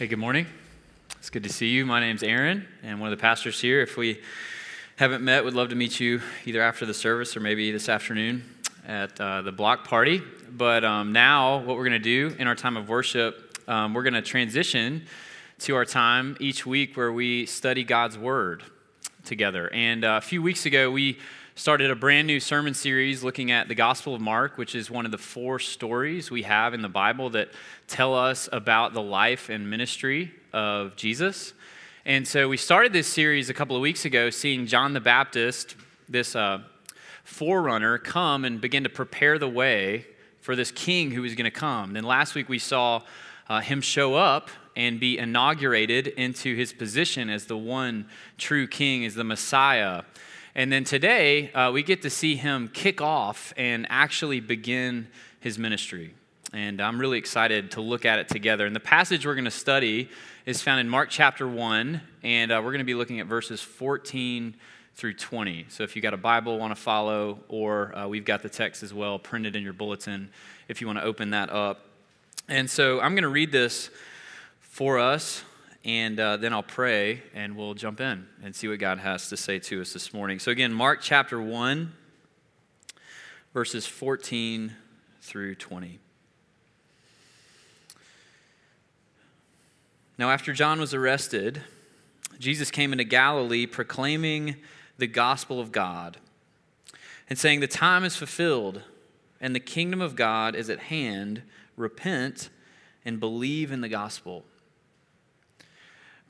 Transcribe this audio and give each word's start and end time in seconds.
Hey, 0.00 0.06
good 0.06 0.18
morning. 0.18 0.46
It's 1.18 1.28
good 1.28 1.42
to 1.42 1.50
see 1.50 1.68
you. 1.68 1.84
My 1.84 2.00
name's 2.00 2.22
Aaron, 2.22 2.66
and 2.82 3.00
one 3.02 3.12
of 3.12 3.18
the 3.18 3.20
pastors 3.20 3.60
here. 3.60 3.82
If 3.82 3.98
we 3.98 4.22
haven't 4.96 5.22
met, 5.22 5.44
would 5.44 5.52
love 5.52 5.68
to 5.68 5.74
meet 5.74 6.00
you 6.00 6.22
either 6.46 6.62
after 6.62 6.86
the 6.86 6.94
service 6.94 7.36
or 7.36 7.40
maybe 7.40 7.70
this 7.70 7.86
afternoon 7.90 8.42
at 8.88 9.20
uh, 9.20 9.42
the 9.42 9.52
block 9.52 9.86
party. 9.86 10.22
But 10.50 10.86
um, 10.86 11.12
now, 11.12 11.58
what 11.58 11.76
we're 11.76 11.84
going 11.84 11.92
to 11.92 11.98
do 11.98 12.34
in 12.38 12.46
our 12.46 12.54
time 12.54 12.78
of 12.78 12.88
worship, 12.88 13.58
um, 13.68 13.92
we're 13.92 14.02
going 14.02 14.14
to 14.14 14.22
transition 14.22 15.04
to 15.58 15.76
our 15.76 15.84
time 15.84 16.34
each 16.40 16.64
week 16.64 16.96
where 16.96 17.12
we 17.12 17.44
study 17.44 17.84
God's 17.84 18.16
Word 18.16 18.62
together. 19.26 19.70
And 19.70 20.02
uh, 20.02 20.16
a 20.16 20.22
few 20.22 20.40
weeks 20.40 20.64
ago, 20.64 20.90
we 20.90 21.18
started 21.60 21.90
a 21.90 21.94
brand 21.94 22.26
new 22.26 22.40
sermon 22.40 22.72
series 22.72 23.22
looking 23.22 23.50
at 23.50 23.68
the 23.68 23.74
Gospel 23.74 24.14
of 24.14 24.20
Mark, 24.22 24.56
which 24.56 24.74
is 24.74 24.90
one 24.90 25.04
of 25.04 25.12
the 25.12 25.18
four 25.18 25.58
stories 25.58 26.30
we 26.30 26.40
have 26.40 26.72
in 26.72 26.80
the 26.80 26.88
Bible 26.88 27.28
that 27.28 27.50
tell 27.86 28.14
us 28.14 28.48
about 28.50 28.94
the 28.94 29.02
life 29.02 29.50
and 29.50 29.68
ministry 29.68 30.32
of 30.54 30.96
Jesus. 30.96 31.52
And 32.06 32.26
so 32.26 32.48
we 32.48 32.56
started 32.56 32.94
this 32.94 33.06
series 33.06 33.50
a 33.50 33.54
couple 33.54 33.76
of 33.76 33.82
weeks 33.82 34.06
ago, 34.06 34.30
seeing 34.30 34.64
John 34.64 34.94
the 34.94 35.02
Baptist, 35.02 35.76
this 36.08 36.34
uh, 36.34 36.62
forerunner, 37.24 37.98
come 37.98 38.46
and 38.46 38.58
begin 38.58 38.84
to 38.84 38.88
prepare 38.88 39.38
the 39.38 39.46
way 39.46 40.06
for 40.40 40.56
this 40.56 40.70
king 40.70 41.10
who 41.10 41.20
was 41.20 41.34
going 41.34 41.44
to 41.44 41.50
come. 41.50 41.92
Then 41.92 42.04
last 42.04 42.34
week 42.34 42.48
we 42.48 42.58
saw 42.58 43.02
uh, 43.50 43.60
him 43.60 43.82
show 43.82 44.14
up 44.14 44.48
and 44.76 44.98
be 44.98 45.18
inaugurated 45.18 46.06
into 46.06 46.56
his 46.56 46.72
position 46.72 47.28
as 47.28 47.44
the 47.44 47.58
one 47.58 48.06
true 48.38 48.66
king, 48.66 49.04
as 49.04 49.14
the 49.14 49.24
Messiah. 49.24 50.04
And 50.54 50.72
then 50.72 50.84
today, 50.84 51.52
uh, 51.52 51.70
we 51.72 51.82
get 51.82 52.02
to 52.02 52.10
see 52.10 52.34
him 52.34 52.68
kick 52.72 53.00
off 53.00 53.52
and 53.56 53.86
actually 53.88 54.40
begin 54.40 55.06
his 55.38 55.58
ministry. 55.58 56.14
And 56.52 56.80
I'm 56.80 56.98
really 56.98 57.18
excited 57.18 57.70
to 57.72 57.80
look 57.80 58.04
at 58.04 58.18
it 58.18 58.28
together. 58.28 58.66
And 58.66 58.74
the 58.74 58.80
passage 58.80 59.24
we're 59.24 59.36
going 59.36 59.44
to 59.44 59.52
study 59.52 60.08
is 60.46 60.60
found 60.60 60.80
in 60.80 60.88
Mark 60.88 61.08
chapter 61.08 61.46
1, 61.46 62.00
and 62.24 62.50
uh, 62.50 62.56
we're 62.56 62.72
going 62.72 62.80
to 62.80 62.84
be 62.84 62.94
looking 62.94 63.20
at 63.20 63.26
verses 63.26 63.60
14 63.60 64.56
through 64.96 65.14
20. 65.14 65.66
So 65.68 65.84
if 65.84 65.94
you've 65.94 66.02
got 66.02 66.14
a 66.14 66.18
Bible, 66.18 66.58
want 66.58 66.74
to 66.74 66.80
follow, 66.80 67.38
or 67.48 67.96
uh, 67.96 68.08
we've 68.08 68.24
got 68.24 68.42
the 68.42 68.48
text 68.48 68.82
as 68.82 68.92
well 68.92 69.20
printed 69.20 69.54
in 69.54 69.62
your 69.62 69.72
bulletin 69.72 70.30
if 70.66 70.80
you 70.80 70.88
want 70.88 70.98
to 70.98 71.04
open 71.04 71.30
that 71.30 71.50
up. 71.50 71.86
And 72.48 72.68
so 72.68 73.00
I'm 73.00 73.14
going 73.14 73.22
to 73.22 73.28
read 73.28 73.52
this 73.52 73.88
for 74.58 74.98
us 74.98 75.44
and 75.84 76.20
uh, 76.20 76.36
then 76.36 76.52
I'll 76.52 76.62
pray 76.62 77.22
and 77.34 77.56
we'll 77.56 77.74
jump 77.74 78.00
in 78.00 78.26
and 78.42 78.54
see 78.54 78.68
what 78.68 78.78
God 78.78 78.98
has 78.98 79.28
to 79.30 79.36
say 79.36 79.58
to 79.60 79.80
us 79.80 79.92
this 79.92 80.12
morning. 80.12 80.38
So, 80.38 80.50
again, 80.50 80.72
Mark 80.72 81.00
chapter 81.00 81.40
1, 81.40 81.92
verses 83.54 83.86
14 83.86 84.74
through 85.22 85.54
20. 85.54 85.98
Now, 90.18 90.30
after 90.30 90.52
John 90.52 90.78
was 90.78 90.92
arrested, 90.92 91.62
Jesus 92.38 92.70
came 92.70 92.92
into 92.92 93.04
Galilee 93.04 93.64
proclaiming 93.66 94.56
the 94.98 95.06
gospel 95.06 95.60
of 95.60 95.72
God 95.72 96.18
and 97.28 97.38
saying, 97.38 97.60
The 97.60 97.66
time 97.66 98.04
is 98.04 98.16
fulfilled 98.16 98.82
and 99.40 99.54
the 99.54 99.60
kingdom 99.60 100.02
of 100.02 100.16
God 100.16 100.54
is 100.54 100.68
at 100.68 100.78
hand. 100.78 101.42
Repent 101.76 102.50
and 103.04 103.18
believe 103.18 103.72
in 103.72 103.80
the 103.80 103.88
gospel. 103.88 104.44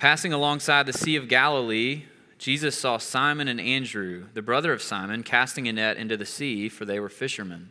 Passing 0.00 0.32
alongside 0.32 0.86
the 0.86 0.94
Sea 0.94 1.16
of 1.16 1.28
Galilee, 1.28 2.04
Jesus 2.38 2.74
saw 2.78 2.96
Simon 2.96 3.48
and 3.48 3.60
Andrew, 3.60 4.24
the 4.32 4.40
brother 4.40 4.72
of 4.72 4.80
Simon, 4.80 5.22
casting 5.22 5.68
a 5.68 5.74
net 5.74 5.98
into 5.98 6.16
the 6.16 6.24
sea, 6.24 6.70
for 6.70 6.86
they 6.86 6.98
were 6.98 7.10
fishermen. 7.10 7.68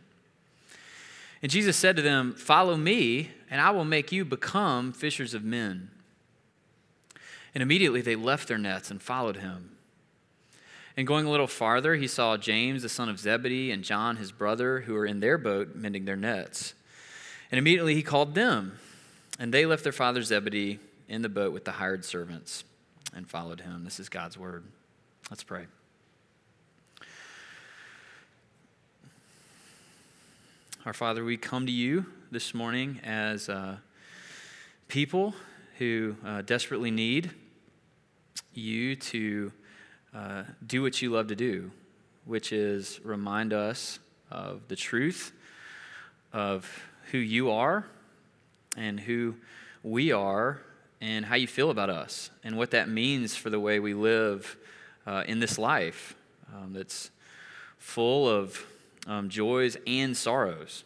And 1.42 1.50
Jesus 1.50 1.76
said 1.76 1.96
to 1.96 2.02
them, 2.02 2.32
Follow 2.34 2.76
me, 2.76 3.32
and 3.50 3.60
I 3.60 3.70
will 3.70 3.84
make 3.84 4.12
you 4.12 4.24
become 4.24 4.92
fishers 4.92 5.34
of 5.34 5.42
men. 5.42 5.90
And 7.52 7.64
immediately 7.64 8.00
they 8.00 8.14
left 8.14 8.46
their 8.46 8.58
nets 8.58 8.92
and 8.92 9.02
followed 9.02 9.38
him. 9.38 9.76
And 10.96 11.08
going 11.08 11.26
a 11.26 11.30
little 11.32 11.48
farther, 11.48 11.96
he 11.96 12.06
saw 12.06 12.36
James, 12.36 12.82
the 12.82 12.88
son 12.88 13.08
of 13.08 13.18
Zebedee, 13.18 13.72
and 13.72 13.82
John, 13.82 14.18
his 14.18 14.30
brother, 14.30 14.82
who 14.82 14.94
were 14.94 15.06
in 15.06 15.18
their 15.18 15.36
boat 15.36 15.74
mending 15.74 16.04
their 16.04 16.14
nets. 16.14 16.74
And 17.50 17.58
immediately 17.58 17.96
he 17.96 18.04
called 18.04 18.36
them, 18.36 18.78
and 19.36 19.52
they 19.52 19.66
left 19.66 19.82
their 19.82 19.90
father 19.90 20.22
Zebedee 20.22 20.78
in 21.10 21.22
the 21.22 21.28
boat 21.28 21.52
with 21.52 21.64
the 21.64 21.72
hired 21.72 22.04
servants 22.04 22.62
and 23.14 23.28
followed 23.28 23.60
him. 23.60 23.82
This 23.82 23.98
is 23.98 24.08
God's 24.08 24.38
word. 24.38 24.62
Let's 25.28 25.42
pray. 25.42 25.66
Our 30.86 30.92
Father, 30.92 31.24
we 31.24 31.36
come 31.36 31.66
to 31.66 31.72
you 31.72 32.06
this 32.30 32.54
morning 32.54 33.00
as 33.02 33.48
uh, 33.48 33.76
people 34.86 35.34
who 35.78 36.14
uh, 36.24 36.42
desperately 36.42 36.92
need 36.92 37.32
you 38.54 38.94
to 38.94 39.52
uh, 40.14 40.44
do 40.64 40.80
what 40.80 41.02
you 41.02 41.10
love 41.10 41.26
to 41.26 41.36
do, 41.36 41.72
which 42.24 42.52
is 42.52 43.00
remind 43.02 43.52
us 43.52 43.98
of 44.30 44.68
the 44.68 44.76
truth 44.76 45.32
of 46.32 46.84
who 47.10 47.18
you 47.18 47.50
are 47.50 47.84
and 48.76 49.00
who 49.00 49.34
we 49.82 50.12
are 50.12 50.60
and 51.00 51.24
how 51.24 51.34
you 51.34 51.46
feel 51.46 51.70
about 51.70 51.90
us 51.90 52.30
and 52.44 52.56
what 52.56 52.70
that 52.72 52.88
means 52.88 53.34
for 53.36 53.50
the 53.50 53.60
way 53.60 53.80
we 53.80 53.94
live 53.94 54.56
uh, 55.06 55.24
in 55.26 55.40
this 55.40 55.58
life 55.58 56.14
um, 56.54 56.72
that's 56.72 57.10
full 57.78 58.28
of 58.28 58.64
um, 59.06 59.28
joys 59.28 59.76
and 59.86 60.16
sorrows. 60.16 60.84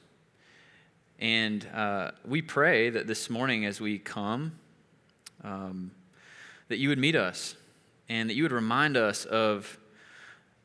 And 1.18 1.66
uh, 1.74 2.12
we 2.24 2.42
pray 2.42 2.90
that 2.90 3.06
this 3.06 3.28
morning 3.28 3.64
as 3.64 3.80
we 3.80 3.98
come, 3.98 4.52
um, 5.42 5.90
that 6.68 6.78
you 6.78 6.88
would 6.88 6.98
meet 6.98 7.16
us 7.16 7.56
and 8.08 8.28
that 8.28 8.34
you 8.34 8.42
would 8.42 8.52
remind 8.52 8.96
us 8.96 9.24
of 9.24 9.78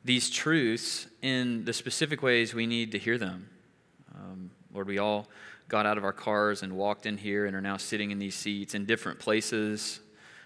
these 0.04 0.30
truths 0.30 1.08
in 1.22 1.66
the 1.66 1.74
specific 1.74 2.22
ways 2.22 2.54
we 2.54 2.66
need 2.66 2.92
to 2.92 2.98
hear 2.98 3.18
them. 3.18 3.50
Um, 4.16 4.52
Lord, 4.74 4.88
we 4.88 4.98
all 4.98 5.28
got 5.70 5.86
out 5.86 5.98
of 5.98 6.04
our 6.04 6.12
cars 6.12 6.64
and 6.64 6.74
walked 6.74 7.06
in 7.06 7.18
here 7.18 7.46
and 7.46 7.56
are 7.56 7.62
now 7.62 7.78
sitting 7.78 8.10
in 8.12 8.18
these 8.18 8.36
seats 8.36 8.74
in 8.74 8.86
different 8.86 9.20
places 9.20 10.00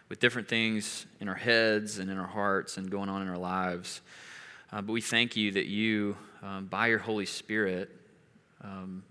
with 0.09 0.19
different 0.19 0.47
things 0.49 1.05
in 1.21 1.29
our 1.29 1.35
heads 1.35 1.97
and 1.97 2.11
in 2.11 2.19
our 2.19 2.27
hearts 2.27 2.77
and 2.77 2.91
going 2.91 3.09
on 3.09 3.21
in 3.21 3.29
our 3.29 3.37
lives. 3.37 4.01
Uh, 4.71 4.81
but 4.81 4.91
we 4.91 5.01
thank 5.01 5.37
you 5.37 5.51
that 5.51 5.65
you, 5.65 6.17
um, 6.41 6.65
by 6.65 6.87
your 6.87 6.99
Holy 6.99 7.25
Spirit, 7.25 7.89
um, 8.61 9.01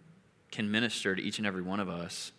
can 0.51 0.71
minister 0.71 1.17
to 1.17 1.23
each 1.23 1.39
and 1.39 1.47
every 1.47 1.63
one 1.63 1.81
of 1.81 1.89
us 1.89 2.33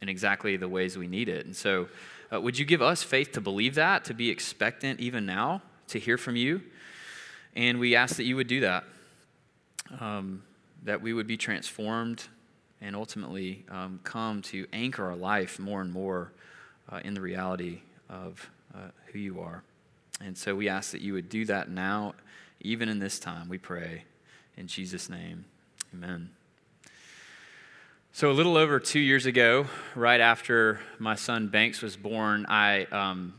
in 0.00 0.08
exactly 0.08 0.56
the 0.56 0.68
ways 0.68 0.96
we 0.96 1.06
need 1.06 1.28
it. 1.28 1.44
And 1.44 1.54
so, 1.54 1.88
uh, 2.32 2.40
would 2.40 2.58
you 2.58 2.64
give 2.64 2.80
us 2.80 3.02
faith 3.02 3.32
to 3.32 3.40
believe 3.40 3.74
that, 3.74 4.04
to 4.06 4.14
be 4.14 4.30
expectant 4.30 4.98
even 4.98 5.26
now, 5.26 5.60
to 5.88 5.98
hear 5.98 6.16
from 6.16 6.36
you? 6.36 6.62
And 7.54 7.78
we 7.78 7.96
ask 7.96 8.16
that 8.16 8.24
you 8.24 8.36
would 8.36 8.46
do 8.46 8.60
that, 8.60 8.84
um, 9.98 10.42
that 10.84 11.02
we 11.02 11.12
would 11.12 11.26
be 11.26 11.36
transformed 11.36 12.24
and 12.80 12.96
ultimately 12.96 13.64
um, 13.70 14.00
come 14.04 14.42
to 14.42 14.66
anchor 14.72 15.04
our 15.04 15.16
life 15.16 15.58
more 15.58 15.80
and 15.80 15.92
more 15.92 16.32
uh, 16.90 17.00
in 17.04 17.14
the 17.14 17.20
reality 17.20 17.80
of 18.08 18.50
uh, 18.74 18.88
who 19.06 19.18
you 19.18 19.40
are. 19.40 19.62
And 20.20 20.36
so 20.36 20.54
we 20.54 20.68
ask 20.68 20.92
that 20.92 21.00
you 21.00 21.14
would 21.14 21.28
do 21.28 21.44
that 21.46 21.70
now, 21.70 22.14
even 22.60 22.88
in 22.88 22.98
this 22.98 23.18
time, 23.18 23.48
we 23.48 23.58
pray. 23.58 24.04
In 24.56 24.66
Jesus' 24.66 25.08
name, 25.08 25.44
amen. 25.94 26.30
So, 28.12 28.30
a 28.30 28.32
little 28.32 28.56
over 28.56 28.80
two 28.80 28.98
years 28.98 29.24
ago, 29.24 29.66
right 29.94 30.20
after 30.20 30.80
my 30.98 31.14
son 31.14 31.46
Banks 31.46 31.80
was 31.80 31.96
born, 31.96 32.44
I 32.48 32.84
um, 32.86 33.34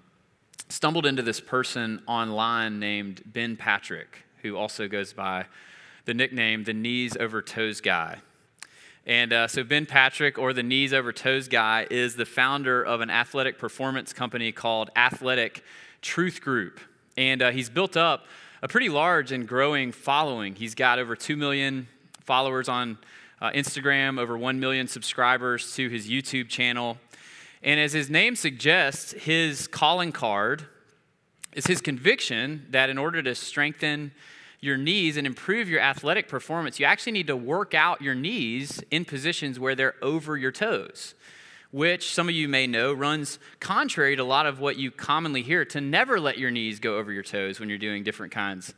stumbled 0.70 1.06
into 1.06 1.22
this 1.22 1.42
person 1.42 2.02
online 2.08 2.80
named 2.80 3.22
Ben 3.26 3.58
Patrick, 3.58 4.24
who 4.42 4.56
also 4.56 4.88
goes 4.88 5.12
by 5.12 5.46
the 6.06 6.14
nickname 6.14 6.64
the 6.64 6.74
knees 6.74 7.18
over 7.18 7.42
toes 7.42 7.82
guy. 7.82 8.20
And 9.06 9.34
uh, 9.34 9.48
so, 9.48 9.64
Ben 9.64 9.88
Patrick, 9.88 10.38
or 10.38 10.54
the 10.54 10.62
knees 10.62 10.94
over 10.94 11.12
toes 11.12 11.48
guy, 11.48 11.88
is 11.90 12.16
the 12.16 12.26
founder 12.26 12.84
of 12.84 13.02
an 13.02 13.10
athletic 13.10 13.58
performance 13.58 14.14
company 14.14 14.52
called 14.52 14.92
Athletic 14.96 15.64
Truth 16.02 16.42
Group. 16.42 16.80
And 17.18 17.42
uh, 17.42 17.52
he's 17.52 17.70
built 17.70 17.98
up 17.98 18.26
a 18.62 18.68
pretty 18.68 18.90
large 18.90 19.32
and 19.32 19.48
growing 19.48 19.92
following. 19.92 20.56
He's 20.56 20.76
got 20.76 21.00
over 21.00 21.16
2 21.16 21.36
million 21.36 21.88
followers 22.20 22.70
on 22.70 23.00
uh, 23.42 23.50
Instagram, 23.52 24.20
over 24.20 24.38
1 24.38 24.60
million 24.60 24.88
subscribers 24.88 25.74
to 25.76 25.90
his 25.90 26.08
YouTube 26.08 26.48
channel. 26.48 26.98
And 27.64 27.80
as 27.80 27.94
his 27.94 28.10
name 28.10 28.36
suggests, 28.36 29.14
his 29.14 29.68
calling 29.68 30.12
card 30.12 30.66
is 31.54 31.66
his 31.66 31.82
conviction 31.82 32.68
that 32.70 32.90
in 32.90 32.98
order 32.98 33.22
to 33.24 33.34
strengthen 33.34 34.12
your 34.62 34.78
knees 34.78 35.18
and 35.18 35.26
improve 35.26 35.68
your 35.68 35.82
athletic 35.82 36.28
performance, 36.28 36.80
you 36.80 36.86
actually 36.86 37.12
need 37.12 37.28
to 37.28 37.36
work 37.36 37.74
out 37.74 38.02
your 38.02 38.16
knees 38.16 38.82
in 38.92 39.04
positions 39.04 39.60
where 39.60 39.76
they're 39.76 39.96
over 40.04 40.38
your 40.38 40.52
toes, 40.52 41.16
which 41.72 42.14
some 42.14 42.30
of 42.30 42.36
you 42.36 42.48
may 42.48 42.68
know 42.68 42.94
runs 42.94 43.40
contrary 43.60 44.16
to 44.16 44.22
a 44.22 44.24
lot 44.24 44.46
of 44.46 44.60
what 44.60 44.78
you 44.78 44.92
commonly 44.92 45.42
hear 45.42 45.66
to 45.66 45.82
never 45.82 46.20
let 46.20 46.38
your 46.38 46.52
knees 46.52 46.80
go 46.80 46.98
over 46.98 47.12
your 47.12 47.24
toes 47.24 47.60
when 47.60 47.70
you're 47.70 47.78
doing 47.80 48.04
different 48.04 48.32
kinds 48.32 48.74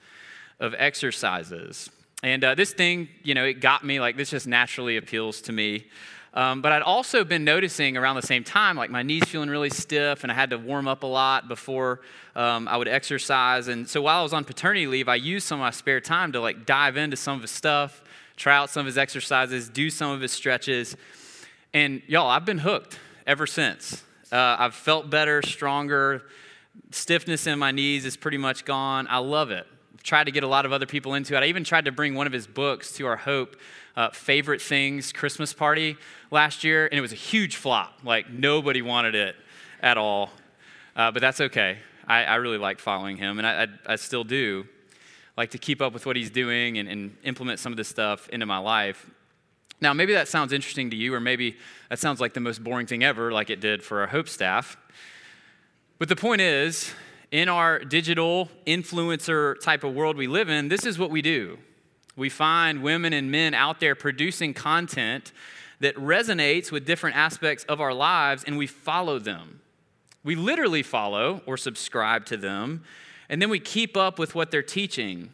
of 0.60 0.74
exercises. 0.78 1.90
And 2.24 2.42
uh, 2.46 2.56
this 2.56 2.72
thing, 2.72 3.10
you 3.22 3.36
know, 3.36 3.44
it 3.44 3.56
got 3.56 3.84
me, 3.84 4.00
like, 4.00 4.16
this 4.16 4.30
just 4.30 4.48
naturally 4.48 4.96
appeals 4.96 5.42
to 5.42 5.52
me. 5.52 5.88
Um, 6.34 6.62
but 6.62 6.72
I'd 6.72 6.82
also 6.82 7.24
been 7.24 7.44
noticing 7.44 7.96
around 7.96 8.16
the 8.16 8.24
same 8.24 8.44
time, 8.44 8.76
like 8.76 8.90
my 8.90 9.04
knees 9.04 9.24
feeling 9.26 9.50
really 9.50 9.70
stiff, 9.70 10.24
and 10.24 10.32
I 10.32 10.36
had 10.36 10.50
to 10.50 10.58
warm 10.58 10.88
up 10.88 11.04
a 11.04 11.08
lot 11.08 11.48
before 11.48 12.02
um, 12.36 12.68
I 12.68 12.76
would 12.78 12.88
exercise. 12.88 13.68
And 13.68 13.88
so 13.88 14.02
while 14.02 14.20
I 14.20 14.24
was 14.24 14.34
on 14.34 14.44
paternity 14.44 14.88
leave, 14.88 15.08
I 15.08 15.16
used 15.16 15.46
some 15.46 15.60
of 15.60 15.64
my 15.64 15.70
spare 15.70 16.02
time 16.02 16.32
to 16.32 16.40
like 16.40 16.66
dive 16.66 16.98
into 16.98 17.16
some 17.18 17.36
of 17.36 17.42
his 17.44 17.52
stuff, 17.52 18.04
try 18.36 18.56
out 18.56 18.72
some 18.72 18.82
of 18.82 18.88
his 18.88 18.98
exercises, 18.98 19.70
do 19.70 19.92
some 19.92 20.10
of 20.10 20.22
his 20.22 20.32
stretches. 20.32 20.98
And 21.72 22.02
y'all, 22.08 22.30
I've 22.30 22.46
been 22.46 22.60
hooked 22.60 23.00
ever 23.28 23.46
since. 23.46 24.04
Uh, 24.32 24.56
I've 24.58 24.74
felt 24.74 25.12
better, 25.12 25.44
stronger. 25.44 26.24
Stiffness 26.90 27.46
in 27.46 27.60
my 27.60 27.70
knees 27.70 28.06
is 28.06 28.18
pretty 28.18 28.38
much 28.38 28.66
gone. 28.66 29.06
I 29.08 29.20
love 29.20 29.52
it. 29.52 29.68
Tried 30.04 30.26
to 30.26 30.32
get 30.32 30.44
a 30.44 30.48
lot 30.48 30.66
of 30.66 30.72
other 30.72 30.86
people 30.86 31.14
into 31.14 31.36
it. 31.36 31.44
I 31.44 31.48
even 31.48 31.64
tried 31.64 31.86
to 31.86 31.92
bring 31.92 32.14
one 32.14 32.28
of 32.28 32.34
his 32.34 32.46
books 32.46 32.92
to 32.94 33.08
our 33.08 33.16
Hope 33.16 33.56
uh, 33.96 34.10
favorite 34.10 34.62
things 34.62 35.12
Christmas 35.12 35.54
party 35.54 35.98
last 36.30 36.64
year, 36.64 36.86
and 36.88 36.98
it 36.98 37.02
was 37.02 37.14
a 37.14 37.16
huge 37.16 37.56
flop. 37.56 38.00
Like 38.04 38.30
nobody 38.30 38.82
wanted 38.82 39.16
it 39.16 39.36
at 39.82 39.98
all. 39.98 40.32
Uh, 40.96 41.12
but 41.12 41.22
that's 41.22 41.42
okay. 41.42 41.78
I, 42.08 42.26
I, 42.26 42.36
really 42.36 42.58
like 42.58 42.80
following 42.80 43.18
him, 43.18 43.40
and 43.40 43.48
I, 43.48 43.64
I, 43.64 43.94
I, 43.94 43.96
still 43.96 44.24
do 44.24 44.68
like 45.38 45.52
to 45.52 45.58
keep 45.58 45.82
up 45.82 45.94
with 45.94 46.06
what 46.06 46.16
he's 46.16 46.30
doing 46.30 46.78
and, 46.78 46.88
and 46.88 47.18
implement 47.24 47.60
some 47.60 47.74
of 47.74 47.78
this 47.78 47.88
stuff 47.88 48.30
into 48.30 48.46
my 48.46 48.58
life. 48.58 49.10
Now, 49.82 49.94
maybe 49.94 50.14
that 50.14 50.28
sounds 50.28 50.54
interesting 50.54 50.90
to 50.92 50.96
you, 50.96 51.14
or 51.14 51.20
maybe 51.20 51.58
that 51.90 52.00
sounds 52.00 52.22
like 52.22 52.34
the 52.34 52.40
most 52.40 52.64
boring 52.64 52.88
thing 52.88 53.04
ever, 53.04 53.32
like 53.32 53.50
it 53.50 53.60
did 53.60 53.84
for 53.84 54.02
our 54.02 54.08
Hope 54.08 54.30
staff. 54.30 54.78
But 55.98 56.10
the 56.10 56.16
point 56.16 56.42
is, 56.42 56.94
in 57.34 57.50
our 57.50 57.80
digital 57.80 58.48
influencer 58.68 59.60
type 59.60 59.84
of 59.84 59.92
world 59.96 60.16
we 60.16 60.28
live 60.28 60.50
in, 60.50 60.70
this 60.70 60.86
is 60.86 61.00
what 61.00 61.10
we 61.10 61.20
do. 61.20 61.58
We 62.16 62.30
find 62.30 62.84
women 62.84 63.12
and 63.12 63.32
men 63.32 63.56
out 63.56 63.80
there 63.80 63.96
producing 63.96 64.54
content 64.54 65.32
that 65.80 65.96
resonates 65.96 66.72
with 66.72 66.86
different 66.86 67.16
aspects 67.16 67.64
of 67.64 67.82
our 67.82 67.92
lives, 67.92 68.44
and 68.46 68.56
we 68.56 68.68
follow 68.68 69.18
them. 69.18 69.62
We 70.24 70.36
literally 70.36 70.84
follow 70.84 71.42
or 71.48 71.58
subscribe 71.58 72.26
to 72.28 72.38
them, 72.38 72.84
and 73.28 73.42
then 73.42 73.50
we 73.50 73.60
keep 73.60 73.98
up 73.98 74.20
with 74.20 74.36
what 74.36 74.52
they're 74.52 74.62
teaching. 74.62 75.32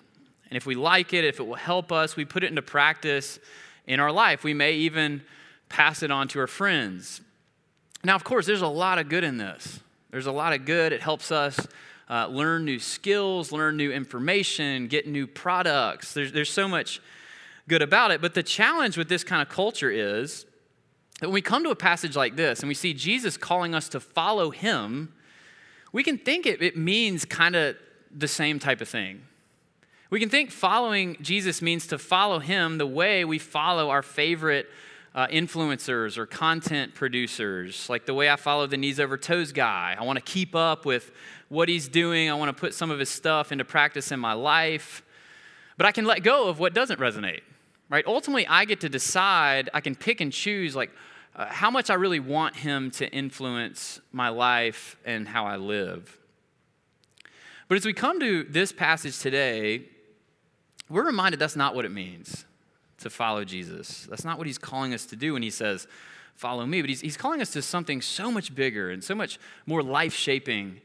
And 0.49 0.55
if 0.55 0.65
we 0.65 0.75
like 0.75 1.13
it, 1.13 1.25
if 1.25 1.41
it 1.41 1.43
will 1.45 1.55
help 1.55 1.91
us, 1.91 2.15
we 2.15 2.23
put 2.23 2.45
it 2.45 2.47
into 2.47 2.61
practice 2.61 3.39
in 3.87 3.99
our 3.99 4.11
life. 4.11 4.45
We 4.45 4.53
may 4.53 4.71
even 4.71 5.21
pass 5.67 6.01
it 6.01 6.11
on 6.11 6.29
to 6.29 6.39
our 6.39 6.47
friends. 6.47 7.19
Now, 8.05 8.15
of 8.15 8.23
course, 8.23 8.45
there's 8.45 8.61
a 8.61 8.67
lot 8.67 8.99
of 8.99 9.09
good 9.09 9.25
in 9.25 9.37
this. 9.37 9.81
There's 10.11 10.27
a 10.27 10.31
lot 10.31 10.53
of 10.53 10.65
good. 10.65 10.93
It 10.93 11.01
helps 11.01 11.29
us 11.29 11.67
uh, 12.09 12.27
learn 12.27 12.65
new 12.65 12.79
skills, 12.79 13.51
learn 13.51 13.77
new 13.77 13.91
information, 13.91 14.87
get 14.87 15.07
new 15.07 15.27
products. 15.27 16.13
There's, 16.13 16.31
there's 16.31 16.51
so 16.51 16.67
much 16.67 17.01
good 17.67 17.81
about 17.81 18.11
it. 18.11 18.21
But 18.21 18.33
the 18.33 18.43
challenge 18.43 18.97
with 18.97 19.09
this 19.09 19.23
kind 19.23 19.41
of 19.41 19.49
culture 19.49 19.91
is 19.91 20.45
that 21.19 21.27
when 21.27 21.33
we 21.35 21.41
come 21.41 21.63
to 21.63 21.69
a 21.69 21.75
passage 21.75 22.15
like 22.15 22.35
this 22.35 22.61
and 22.61 22.67
we 22.67 22.73
see 22.73 22.93
Jesus 22.93 23.37
calling 23.37 23.75
us 23.75 23.89
to 23.89 23.99
follow 23.99 24.49
him, 24.49 25.13
we 25.91 26.03
can 26.03 26.17
think 26.17 26.45
it, 26.45 26.61
it 26.61 26.75
means 26.75 27.25
kind 27.25 27.55
of 27.55 27.75
the 28.15 28.27
same 28.27 28.59
type 28.59 28.81
of 28.81 28.89
thing. 28.89 29.21
We 30.09 30.19
can 30.19 30.29
think 30.29 30.49
following 30.49 31.17
Jesus 31.21 31.61
means 31.61 31.85
to 31.87 31.99
follow 31.99 32.39
him 32.39 32.79
the 32.79 32.87
way 32.87 33.25
we 33.25 33.37
follow 33.37 33.91
our 33.91 34.01
favorite 34.01 34.67
uh, 35.13 35.27
influencers 35.27 36.17
or 36.17 36.25
content 36.25 36.95
producers, 36.95 37.89
like 37.89 38.05
the 38.05 38.13
way 38.13 38.29
I 38.29 38.35
follow 38.35 38.65
the 38.65 38.77
knees 38.77 38.99
over 38.99 39.17
toes 39.17 39.51
guy. 39.51 39.95
I 39.99 40.03
want 40.03 40.17
to 40.17 40.23
keep 40.23 40.55
up 40.55 40.85
with 40.85 41.11
what 41.49 41.67
he's 41.67 41.87
doing. 41.87 42.29
I 42.29 42.33
want 42.35 42.55
to 42.55 42.59
put 42.59 42.73
some 42.73 42.91
of 42.91 42.99
his 42.99 43.09
stuff 43.09 43.51
into 43.51 43.65
practice 43.65 44.11
in 44.11 44.19
my 44.19 44.33
life. 44.33 45.03
But 45.77 45.85
I 45.85 45.91
can 45.91 46.05
let 46.05 46.23
go 46.23 46.47
of 46.47 46.59
what 46.59 46.73
doesn't 46.73 46.99
resonate, 46.99 47.41
right? 47.89 48.05
Ultimately, 48.05 48.47
I 48.47 48.65
get 48.65 48.81
to 48.81 48.89
decide, 48.89 49.69
I 49.73 49.81
can 49.81 49.95
pick 49.95 50.21
and 50.21 50.31
choose, 50.31 50.75
like, 50.75 50.91
uh, 51.35 51.45
how 51.45 51.71
much 51.71 51.89
I 51.89 51.93
really 51.93 52.19
want 52.19 52.55
him 52.55 52.91
to 52.91 53.09
influence 53.11 54.01
my 54.11 54.29
life 54.29 54.97
and 55.05 55.27
how 55.27 55.45
I 55.45 55.55
live. 55.57 56.17
But 57.67 57.77
as 57.77 57.85
we 57.85 57.93
come 57.93 58.19
to 58.19 58.43
this 58.43 58.71
passage 58.71 59.19
today, 59.19 59.83
we're 60.89 61.05
reminded 61.05 61.39
that's 61.39 61.55
not 61.55 61.75
what 61.75 61.85
it 61.85 61.91
means 61.91 62.45
to 62.97 63.09
follow 63.09 63.45
Jesus. 63.45 64.07
That's 64.09 64.25
not 64.25 64.37
what 64.37 64.47
he's 64.47 64.57
calling 64.57 64.93
us 64.93 65.05
to 65.07 65.15
do 65.15 65.33
when 65.33 65.43
he 65.43 65.49
says, 65.49 65.87
Follow 66.35 66.65
me. 66.65 66.79
But 66.79 66.89
he's, 66.89 67.01
he's 67.01 67.17
calling 67.17 67.41
us 67.41 67.51
to 67.51 67.61
something 67.61 68.01
so 68.01 68.31
much 68.31 68.55
bigger 68.55 68.89
and 68.89 69.03
so 69.03 69.13
much 69.13 69.37
more 69.65 69.83
life 69.83 70.13
shaping 70.13 70.79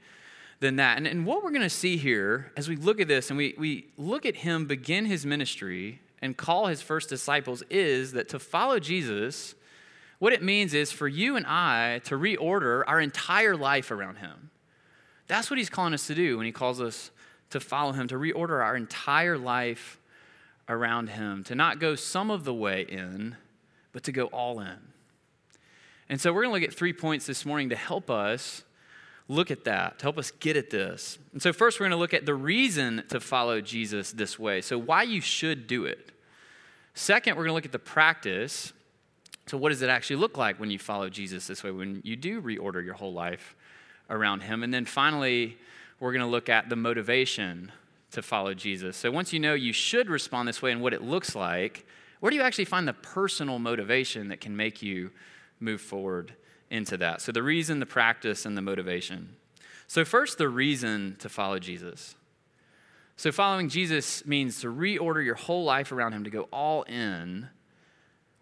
than 0.65 0.77
that. 0.77 0.97
And, 0.97 1.07
and 1.07 1.27
what 1.27 1.45
we're 1.45 1.51
going 1.51 1.63
to 1.63 1.69
see 1.69 1.97
here 1.97 2.51
as 2.57 2.69
we 2.69 2.77
look 2.77 2.99
at 2.99 3.07
this 3.07 3.31
and 3.31 3.37
we, 3.37 3.55
we 3.59 3.87
look 3.99 4.25
at 4.25 4.35
him 4.35 4.67
begin 4.67 5.05
his 5.05 5.27
ministry 5.27 6.01
and 6.23 6.37
call 6.37 6.67
his 6.67 6.81
first 6.81 7.11
disciples 7.11 7.63
is 7.69 8.13
that 8.13 8.31
to 8.31 8.39
follow 8.39 8.79
Jesus, 8.79 9.55
what 10.19 10.33
it 10.33 10.43
means 10.43 10.73
is 10.73 10.91
for 10.91 11.07
you 11.07 11.37
and 11.37 11.47
I 11.47 12.01
to 12.05 12.17
reorder 12.17 12.83
our 12.87 12.99
entire 12.99 13.55
life 13.57 13.91
around 13.91 14.17
him. 14.17 14.51
That's 15.27 15.51
what 15.51 15.59
he's 15.59 15.69
calling 15.69 15.93
us 15.93 16.07
to 16.07 16.15
do 16.15 16.39
when 16.39 16.47
he 16.47 16.53
calls 16.53 16.81
us 16.81 17.11
to 17.51 17.61
follow 17.61 17.93
him, 17.93 18.09
to 18.09 18.15
reorder 18.15 18.65
our 18.65 18.75
entire 18.75 19.37
life 19.37 20.01
around 20.67 21.11
him, 21.11 21.45
to 21.45 21.55
not 21.55 21.79
go 21.79 21.95
some 21.95 22.31
of 22.31 22.45
the 22.45 22.55
way 22.55 22.83
in, 22.83 23.37
but 23.93 24.03
to 24.05 24.13
go 24.13 24.27
all 24.27 24.61
in. 24.61 24.79
And 26.09 26.19
so 26.19 26.33
we're 26.33 26.45
going 26.45 26.55
to 26.55 26.61
look 26.61 26.71
at 26.71 26.77
three 26.77 26.95
points 26.95 27.27
this 27.27 27.45
morning 27.45 27.69
to 27.69 27.77
help 27.77 28.11
us 28.11 28.65
look 29.29 29.51
at 29.51 29.65
that, 29.65 29.99
to 29.99 30.05
help 30.05 30.19
us 30.19 30.31
get 30.31 30.57
at 30.57 30.71
this. 30.71 31.19
And 31.33 31.41
so, 31.41 31.53
first, 31.53 31.81
we're 31.81 31.85
going 31.85 31.97
to 31.97 31.97
look 31.97 32.15
at 32.15 32.27
the 32.27 32.35
reason 32.35 33.05
to 33.09 33.21
follow 33.21 33.61
Jesus 33.61 34.13
this 34.13 34.39
way. 34.39 34.61
So, 34.61 34.79
why 34.79 35.03
you 35.03 35.21
should 35.21 35.67
do 35.67 35.85
it. 35.85 36.13
Second, 36.95 37.37
we're 37.37 37.45
going 37.45 37.51
to 37.51 37.55
look 37.55 37.65
at 37.65 37.73
the 37.73 37.79
practice. 37.79 38.73
So, 39.47 39.57
what 39.57 39.71
does 39.71 39.83
it 39.83 39.89
actually 39.89 40.17
look 40.17 40.37
like 40.37 40.61
when 40.61 40.71
you 40.71 40.79
follow 40.79 41.09
Jesus 41.09 41.47
this 41.47 41.63
way, 41.65 41.71
when 41.71 42.01
you 42.05 42.17
do 42.17 42.41
reorder 42.41 42.85
your 42.85 42.95
whole 42.95 43.13
life 43.13 43.57
around 44.11 44.43
Him? 44.43 44.63
And 44.63 44.73
then 44.73 44.85
finally, 44.85 45.59
we're 46.01 46.13
going 46.13 46.21
to 46.21 46.31
look 46.31 46.49
at 46.49 46.69
the 46.69 46.77
motivation 46.77 47.73
to 48.11 48.23
follow 48.23 48.55
Jesus. 48.55 48.97
So, 48.97 49.11
once 49.11 49.33
you 49.33 49.41
know 49.41 49.55
you 49.55 49.73
should 49.73 50.11
respond 50.11 50.49
this 50.49 50.61
way 50.61 50.71
and 50.71 50.83
what 50.83 50.93
it 50.93 51.03
looks 51.03 51.35
like, 51.35 51.87
where 52.21 52.31
do 52.31 52.37
you 52.37 52.43
actually 52.43 52.67
find 52.67 52.87
the 52.87 52.93
personal 52.93 53.59
motivation 53.59 54.29
that 54.29 54.41
can 54.41 54.57
make 54.57 54.83
you 54.83 55.11
move 55.61 55.81
forward 55.81 56.35
into 56.75 56.97
that. 56.99 57.21
So, 57.21 57.33
the 57.33 57.43
reason, 57.43 57.81
the 57.81 57.87
practice, 57.87 58.45
and 58.45 58.57
the 58.57 58.63
motivation. 58.63 59.37
So, 59.87 60.05
first, 60.05 60.39
the 60.39 60.49
reason 60.49 61.17
to 61.21 61.29
follow 61.29 61.59
Jesus. 61.59 62.17
So, 63.17 63.31
following 63.31 63.69
Jesus 63.69 64.27
means 64.27 64.61
to 64.61 64.67
reorder 64.67 65.25
your 65.25 65.37
whole 65.37 65.65
life 65.65 65.93
around 65.93 66.13
Him, 66.13 66.25
to 66.25 66.31
go 66.31 66.49
all 66.53 66.83
in. 66.83 67.49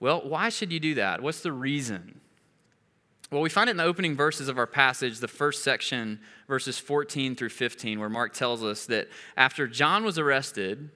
Well, 0.01 0.23
why 0.25 0.49
should 0.49 0.73
you 0.73 0.81
do 0.81 0.95
that? 0.95 1.23
What's 1.23 1.43
the 1.43 1.53
reason? 1.53 2.21
Well, 3.31 3.43
we 3.43 3.49
find 3.49 3.69
it 3.69 3.73
in 3.73 3.77
the 3.77 3.85
opening 3.85 4.17
verses 4.17 4.49
of 4.49 4.59
our 4.59 4.67
passage, 4.67 5.19
the 5.19 5.29
first 5.29 5.63
section, 5.63 6.21
verses 6.49 6.79
14 6.79 7.35
through 7.35 7.49
15, 7.51 7.99
where 7.99 8.11
Mark 8.11 8.35
tells 8.35 8.63
us 8.63 8.87
that 8.87 9.09
after 9.37 9.67
John 9.67 10.05
was 10.05 10.19
arrested, 10.19 10.91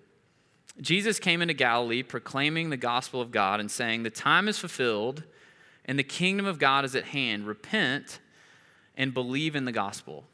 Jesus 0.80 1.18
came 1.18 1.40
into 1.40 1.54
Galilee 1.54 2.02
proclaiming 2.02 2.68
the 2.68 2.76
gospel 2.76 3.20
of 3.20 3.30
God 3.30 3.60
and 3.60 3.70
saying, 3.70 4.02
The 4.02 4.10
time 4.10 4.48
is 4.48 4.58
fulfilled 4.58 5.24
and 5.86 5.98
the 5.98 6.04
kingdom 6.04 6.44
of 6.44 6.58
God 6.58 6.84
is 6.84 6.94
at 6.94 7.04
hand. 7.04 7.46
Repent 7.46 8.18
and 8.96 9.14
believe 9.14 9.56
in 9.56 9.64
the 9.64 9.72
gospel. 9.72 10.24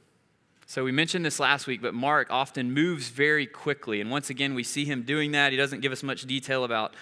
So, 0.66 0.84
we 0.84 0.92
mentioned 0.92 1.24
this 1.24 1.38
last 1.38 1.66
week, 1.66 1.82
but 1.82 1.92
Mark 1.92 2.28
often 2.30 2.72
moves 2.72 3.08
very 3.08 3.46
quickly. 3.46 4.00
And 4.00 4.10
once 4.10 4.30
again, 4.30 4.54
we 4.54 4.62
see 4.62 4.86
him 4.86 5.02
doing 5.02 5.32
that. 5.32 5.52
He 5.52 5.58
doesn't 5.58 5.80
give 5.80 5.92
us 5.92 6.02
much 6.02 6.22
detail 6.22 6.64
about 6.64 6.94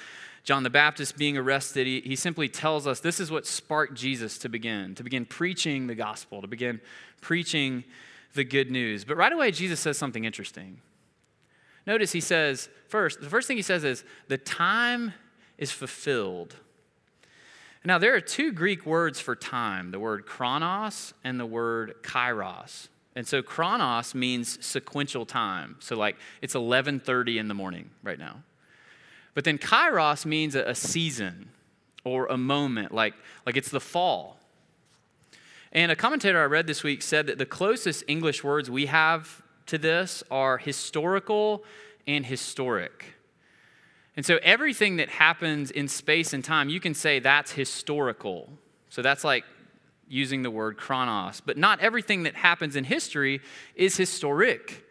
John 0.42 0.62
the 0.62 0.70
Baptist 0.70 1.16
being 1.16 1.36
arrested. 1.36 1.86
He, 1.86 2.00
he 2.00 2.16
simply 2.16 2.48
tells 2.48 2.86
us 2.86 3.00
this 3.00 3.20
is 3.20 3.30
what 3.30 3.46
sparked 3.46 3.94
Jesus 3.94 4.38
to 4.38 4.48
begin, 4.48 4.94
to 4.96 5.04
begin 5.04 5.24
preaching 5.24 5.86
the 5.86 5.94
gospel, 5.94 6.40
to 6.40 6.48
begin 6.48 6.80
preaching 7.20 7.84
the 8.34 8.44
good 8.44 8.70
news. 8.70 9.04
But 9.04 9.16
right 9.16 9.32
away, 9.32 9.50
Jesus 9.50 9.80
says 9.80 9.98
something 9.98 10.24
interesting. 10.24 10.80
Notice 11.86 12.12
he 12.12 12.20
says, 12.20 12.68
first, 12.88 13.20
the 13.20 13.28
first 13.28 13.48
thing 13.48 13.56
he 13.56 13.62
says 13.62 13.84
is, 13.84 14.04
the 14.28 14.38
time 14.38 15.12
is 15.58 15.70
fulfilled. 15.70 16.56
Now, 17.84 17.98
there 17.98 18.14
are 18.14 18.20
two 18.20 18.52
Greek 18.52 18.84
words 18.84 19.20
for 19.20 19.34
time 19.34 19.90
the 19.90 19.98
word 19.98 20.26
chronos 20.26 21.14
and 21.24 21.40
the 21.40 21.46
word 21.46 21.94
kairos. 22.02 22.88
And 23.16 23.26
so 23.26 23.42
chronos 23.42 24.14
means 24.14 24.64
sequential 24.64 25.26
time. 25.26 25.76
So 25.80 25.96
like 25.96 26.16
it's 26.42 26.54
11:30 26.54 27.38
in 27.38 27.48
the 27.48 27.54
morning 27.54 27.90
right 28.02 28.18
now. 28.18 28.42
But 29.34 29.44
then 29.44 29.58
kairos 29.58 30.24
means 30.26 30.54
a, 30.54 30.74
season 30.74 31.50
or 32.04 32.26
a 32.26 32.36
moment 32.36 32.92
like 32.92 33.14
like 33.46 33.56
it's 33.56 33.70
the 33.70 33.80
fall. 33.80 34.38
And 35.72 35.92
a 35.92 35.96
commentator 35.96 36.40
I 36.40 36.46
read 36.46 36.66
this 36.66 36.82
week 36.82 37.00
said 37.02 37.26
that 37.26 37.38
the 37.38 37.46
closest 37.46 38.04
English 38.08 38.42
words 38.42 38.70
we 38.70 38.86
have 38.86 39.42
to 39.66 39.78
this 39.78 40.22
are 40.30 40.58
historical 40.58 41.64
and 42.06 42.26
historic. 42.26 43.14
And 44.16 44.26
so 44.26 44.38
everything 44.42 44.96
that 44.96 45.08
happens 45.08 45.70
in 45.70 45.88
space 45.88 46.32
and 46.32 46.44
time, 46.44 46.68
you 46.68 46.80
can 46.80 46.94
say 46.94 47.20
that's 47.20 47.52
historical. 47.52 48.50
So 48.88 49.02
that's 49.02 49.24
like 49.24 49.44
using 50.08 50.42
the 50.42 50.50
word 50.50 50.76
chronos. 50.76 51.40
But 51.40 51.56
not 51.56 51.80
everything 51.80 52.24
that 52.24 52.34
happens 52.34 52.76
in 52.76 52.84
history 52.84 53.40
is 53.76 53.96
historic. 53.96 54.84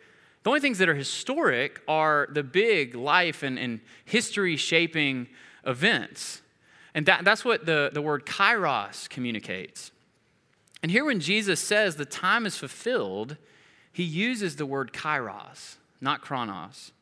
The 0.44 0.50
only 0.50 0.62
things 0.62 0.78
that 0.78 0.88
are 0.88 0.96
historic 0.96 1.82
are 1.88 2.30
the 2.32 2.44
big 2.44 2.96
life 2.96 3.44
and, 3.44 3.60
and 3.60 3.82
history 4.06 4.56
shaping 4.56 5.28
events. 5.66 6.42
And 6.96 7.06
that, 7.06 7.26
that's 7.26 7.44
what 7.44 7.66
the, 7.66 7.92
the 7.94 8.02
word 8.02 8.26
kairos 8.26 9.10
communicates. 9.10 9.92
And 10.82 10.90
here, 10.90 11.04
when 11.04 11.20
Jesus 11.20 11.60
says 11.60 11.98
the 11.98 12.06
time 12.06 12.46
is 12.46 12.58
fulfilled, 12.58 13.36
he 13.92 14.04
uses 14.04 14.56
the 14.56 14.66
word 14.66 14.94
kairos, 14.94 15.76
not 16.00 16.22
chronos. 16.22 16.94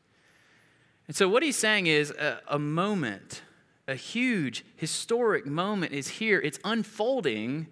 And 1.08 1.16
so, 1.16 1.28
what 1.28 1.42
he's 1.42 1.56
saying 1.56 1.86
is 1.86 2.10
a, 2.12 2.40
a 2.46 2.58
moment, 2.58 3.42
a 3.88 3.94
huge 3.94 4.64
historic 4.76 5.46
moment 5.46 5.92
is 5.92 6.08
here. 6.08 6.38
It's 6.38 6.60
unfolding 6.64 7.66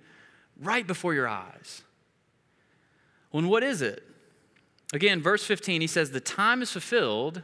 right 0.60 0.86
before 0.86 1.14
your 1.14 1.28
eyes. 1.28 1.82
Well, 3.30 3.40
and 3.40 3.50
what 3.50 3.62
is 3.62 3.82
it? 3.82 4.02
Again, 4.92 5.20
verse 5.20 5.44
15, 5.44 5.80
he 5.80 5.86
says, 5.86 6.10
The 6.10 6.20
time 6.20 6.62
is 6.62 6.72
fulfilled 6.72 7.42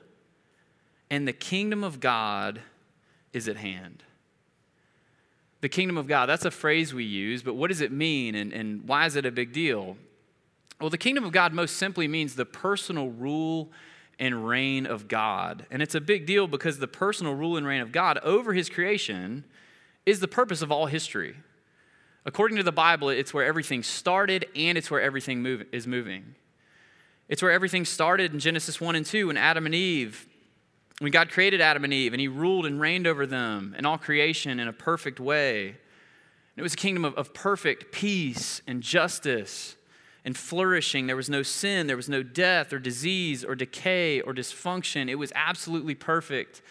and 1.11 1.29
the 1.29 1.33
kingdom 1.33 1.85
of 1.85 2.01
God 2.01 2.63
is 3.35 3.47
at 3.47 3.59
hand. 3.59 4.03
The 5.61 5.69
kingdom 5.69 5.99
of 5.99 6.07
God, 6.07 6.27
that's 6.27 6.47
a 6.47 6.51
phrase 6.51 6.95
we 6.95 7.05
use, 7.05 7.43
but 7.43 7.55
what 7.55 7.69
does 7.69 7.83
it 7.83 7.93
mean 7.93 8.35
and, 8.35 8.53
and 8.53 8.89
why 8.89 9.05
is 9.05 9.15
it 9.15 9.27
a 9.27 9.31
big 9.31 9.53
deal? 9.53 9.99
Well, 10.81 10.91
the 10.91 10.99
kingdom 10.99 11.25
of 11.25 11.33
God 11.33 11.53
most 11.53 11.77
simply 11.77 12.09
means 12.09 12.35
the 12.35 12.47
personal 12.47 13.11
rule 13.11 13.71
and 14.19 14.47
reign 14.47 14.87
of 14.87 15.09
God. 15.09 15.67
And 15.71 15.83
it's 15.83 15.95
a 15.95 16.01
big 16.01 16.27
deal 16.27 16.47
because 16.47 16.79
the 16.79 16.89
personal 16.89 17.35
rule 17.35 17.57
and 17.57 17.67
reign 17.67 17.81
of 17.81 17.93
God 17.93 18.19
over 18.19 18.53
his 18.53 18.69
creation 18.69 19.45
is 20.07 20.21
the 20.21 20.29
purpose 20.29 20.63
of 20.63 20.71
all 20.71 20.87
history. 20.87 21.37
According 22.25 22.57
to 22.59 22.63
the 22.63 22.73
Bible, 22.73 23.09
it's 23.09 23.35
where 23.35 23.45
everything 23.45 23.83
started 23.83 24.47
and 24.55 24.79
it's 24.79 24.91
where 24.91 25.01
everything 25.01 25.43
move, 25.43 25.65
is 25.73 25.87
moving. 25.87 26.35
It's 27.29 27.43
where 27.43 27.51
everything 27.51 27.85
started 27.85 28.33
in 28.33 28.39
Genesis 28.39 28.81
1 28.81 28.95
and 28.95 29.07
2 29.07 29.29
when 29.29 29.37
Adam 29.37 29.67
and 29.67 29.75
Eve, 29.75 30.27
when 30.99 31.11
God 31.11 31.31
created 31.31 31.61
Adam 31.61 31.85
and 31.85 31.93
Eve 31.93 32.13
and 32.13 32.21
he 32.21 32.29
ruled 32.29 32.67
and 32.67 32.81
reigned 32.81 33.07
over 33.07 33.27
them 33.27 33.75
and 33.77 33.87
all 33.87 33.99
creation 33.99 34.61
in 34.61 34.69
a 34.69 34.73
perfect 34.73 35.19
way. 35.19 35.69
And 35.69 36.59
it 36.59 36.63
was 36.63 36.75
a 36.75 36.77
kingdom 36.77 37.05
of, 37.05 37.15
of 37.15 37.35
perfect 37.35 37.91
peace 37.91 38.61
and 38.67 38.83
justice 38.83 39.77
and 40.25 40.37
flourishing. 40.37 41.07
There 41.07 41.17
was 41.17 41.31
no 41.31 41.43
sin, 41.43 41.87
there 41.87 41.97
was 41.97 42.09
no 42.09 42.23
death 42.23 42.73
or 42.73 42.79
disease 42.79 43.45
or 43.45 43.55
decay 43.55 44.21
or 44.21 44.33
dysfunction. 44.33 45.09
It 45.09 45.17
was 45.17 45.33
absolutely 45.35 45.95
perfect 45.95 46.63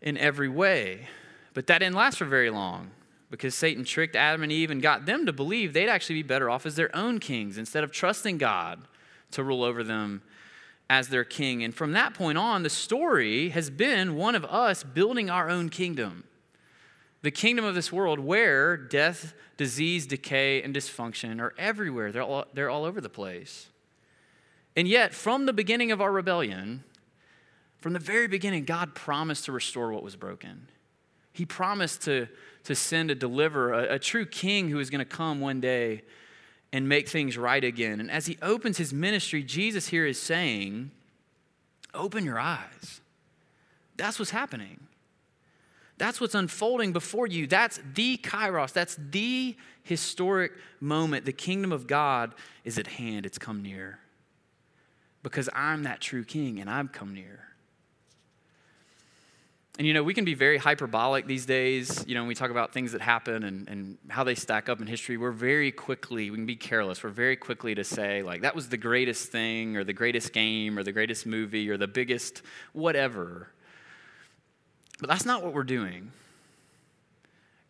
in 0.00 0.18
every 0.18 0.48
way. 0.48 1.08
But 1.54 1.66
that 1.66 1.78
didn't 1.78 1.94
last 1.94 2.18
for 2.18 2.24
very 2.24 2.50
long 2.50 2.90
because 3.30 3.54
Satan 3.54 3.84
tricked 3.84 4.16
Adam 4.16 4.42
and 4.42 4.52
Eve 4.52 4.70
and 4.70 4.82
got 4.82 5.06
them 5.06 5.24
to 5.26 5.32
believe 5.32 5.72
they'd 5.72 5.88
actually 5.88 6.16
be 6.16 6.22
better 6.22 6.50
off 6.50 6.66
as 6.66 6.76
their 6.76 6.94
own 6.94 7.18
kings 7.18 7.56
instead 7.56 7.84
of 7.84 7.90
trusting 7.90 8.38
God 8.38 8.82
to 9.30 9.42
rule 9.42 9.64
over 9.64 9.82
them 9.82 10.22
as 10.90 11.08
their 11.08 11.24
king. 11.24 11.64
And 11.64 11.74
from 11.74 11.92
that 11.92 12.12
point 12.12 12.36
on, 12.36 12.62
the 12.62 12.70
story 12.70 13.48
has 13.50 13.70
been 13.70 14.16
one 14.16 14.34
of 14.34 14.44
us 14.44 14.84
building 14.84 15.30
our 15.30 15.48
own 15.48 15.70
kingdom. 15.70 16.24
The 17.22 17.30
kingdom 17.30 17.64
of 17.64 17.74
this 17.74 17.92
world 17.92 18.18
where 18.18 18.76
death, 18.76 19.34
disease, 19.56 20.06
decay, 20.06 20.62
and 20.62 20.74
dysfunction 20.74 21.40
are 21.40 21.54
everywhere. 21.56 22.12
They're 22.12 22.22
all, 22.22 22.46
they're 22.52 22.70
all 22.70 22.84
over 22.84 23.00
the 23.00 23.08
place. 23.08 23.68
And 24.76 24.88
yet, 24.88 25.14
from 25.14 25.46
the 25.46 25.52
beginning 25.52 25.92
of 25.92 26.00
our 26.00 26.10
rebellion, 26.10 26.82
from 27.78 27.92
the 27.92 27.98
very 27.98 28.26
beginning, 28.26 28.64
God 28.64 28.94
promised 28.94 29.44
to 29.46 29.52
restore 29.52 29.92
what 29.92 30.02
was 30.02 30.16
broken. 30.16 30.68
He 31.32 31.44
promised 31.44 32.02
to, 32.02 32.28
to 32.64 32.74
send 32.74 33.10
a 33.10 33.14
deliverer, 33.14 33.72
a, 33.72 33.94
a 33.94 33.98
true 33.98 34.26
king 34.26 34.68
who 34.68 34.78
is 34.78 34.90
going 34.90 35.00
to 35.00 35.04
come 35.04 35.40
one 35.40 35.60
day 35.60 36.02
and 36.72 36.88
make 36.88 37.08
things 37.08 37.36
right 37.36 37.62
again. 37.62 38.00
And 38.00 38.10
as 38.10 38.26
he 38.26 38.38
opens 38.40 38.78
his 38.78 38.92
ministry, 38.92 39.42
Jesus 39.42 39.88
here 39.88 40.06
is 40.06 40.20
saying, 40.20 40.90
Open 41.94 42.24
your 42.24 42.38
eyes. 42.38 43.00
That's 43.96 44.18
what's 44.18 44.30
happening. 44.30 44.80
That's 46.02 46.20
what's 46.20 46.34
unfolding 46.34 46.92
before 46.92 47.28
you. 47.28 47.46
That's 47.46 47.78
the 47.94 48.16
kairos. 48.16 48.72
That's 48.72 48.98
the 48.98 49.56
historic 49.84 50.50
moment. 50.80 51.26
The 51.26 51.32
kingdom 51.32 51.70
of 51.70 51.86
God 51.86 52.34
is 52.64 52.76
at 52.76 52.88
hand, 52.88 53.24
it's 53.24 53.38
come 53.38 53.62
near. 53.62 54.00
Because 55.22 55.48
I'm 55.54 55.84
that 55.84 56.00
true 56.00 56.24
king 56.24 56.58
and 56.58 56.68
I've 56.68 56.90
come 56.90 57.14
near. 57.14 57.44
And 59.78 59.86
you 59.86 59.94
know, 59.94 60.02
we 60.02 60.12
can 60.12 60.24
be 60.24 60.34
very 60.34 60.58
hyperbolic 60.58 61.28
these 61.28 61.46
days. 61.46 62.04
You 62.04 62.16
know, 62.16 62.22
when 62.22 62.28
we 62.28 62.34
talk 62.34 62.50
about 62.50 62.72
things 62.72 62.90
that 62.90 63.00
happen 63.00 63.44
and, 63.44 63.68
and 63.68 63.98
how 64.08 64.24
they 64.24 64.34
stack 64.34 64.68
up 64.68 64.80
in 64.80 64.88
history, 64.88 65.16
we're 65.16 65.30
very 65.30 65.70
quickly, 65.70 66.32
we 66.32 66.36
can 66.36 66.46
be 66.46 66.56
careless. 66.56 67.04
We're 67.04 67.10
very 67.10 67.36
quickly 67.36 67.76
to 67.76 67.84
say, 67.84 68.24
like, 68.24 68.42
that 68.42 68.56
was 68.56 68.68
the 68.68 68.76
greatest 68.76 69.30
thing, 69.30 69.76
or 69.76 69.84
the 69.84 69.92
greatest 69.92 70.32
game, 70.32 70.76
or 70.76 70.82
the 70.82 70.90
greatest 70.90 71.26
movie, 71.26 71.70
or 71.70 71.76
the 71.76 71.86
biggest 71.86 72.42
whatever. 72.72 73.50
But 75.00 75.08
that's 75.08 75.26
not 75.26 75.42
what 75.42 75.52
we're 75.52 75.64
doing. 75.64 76.12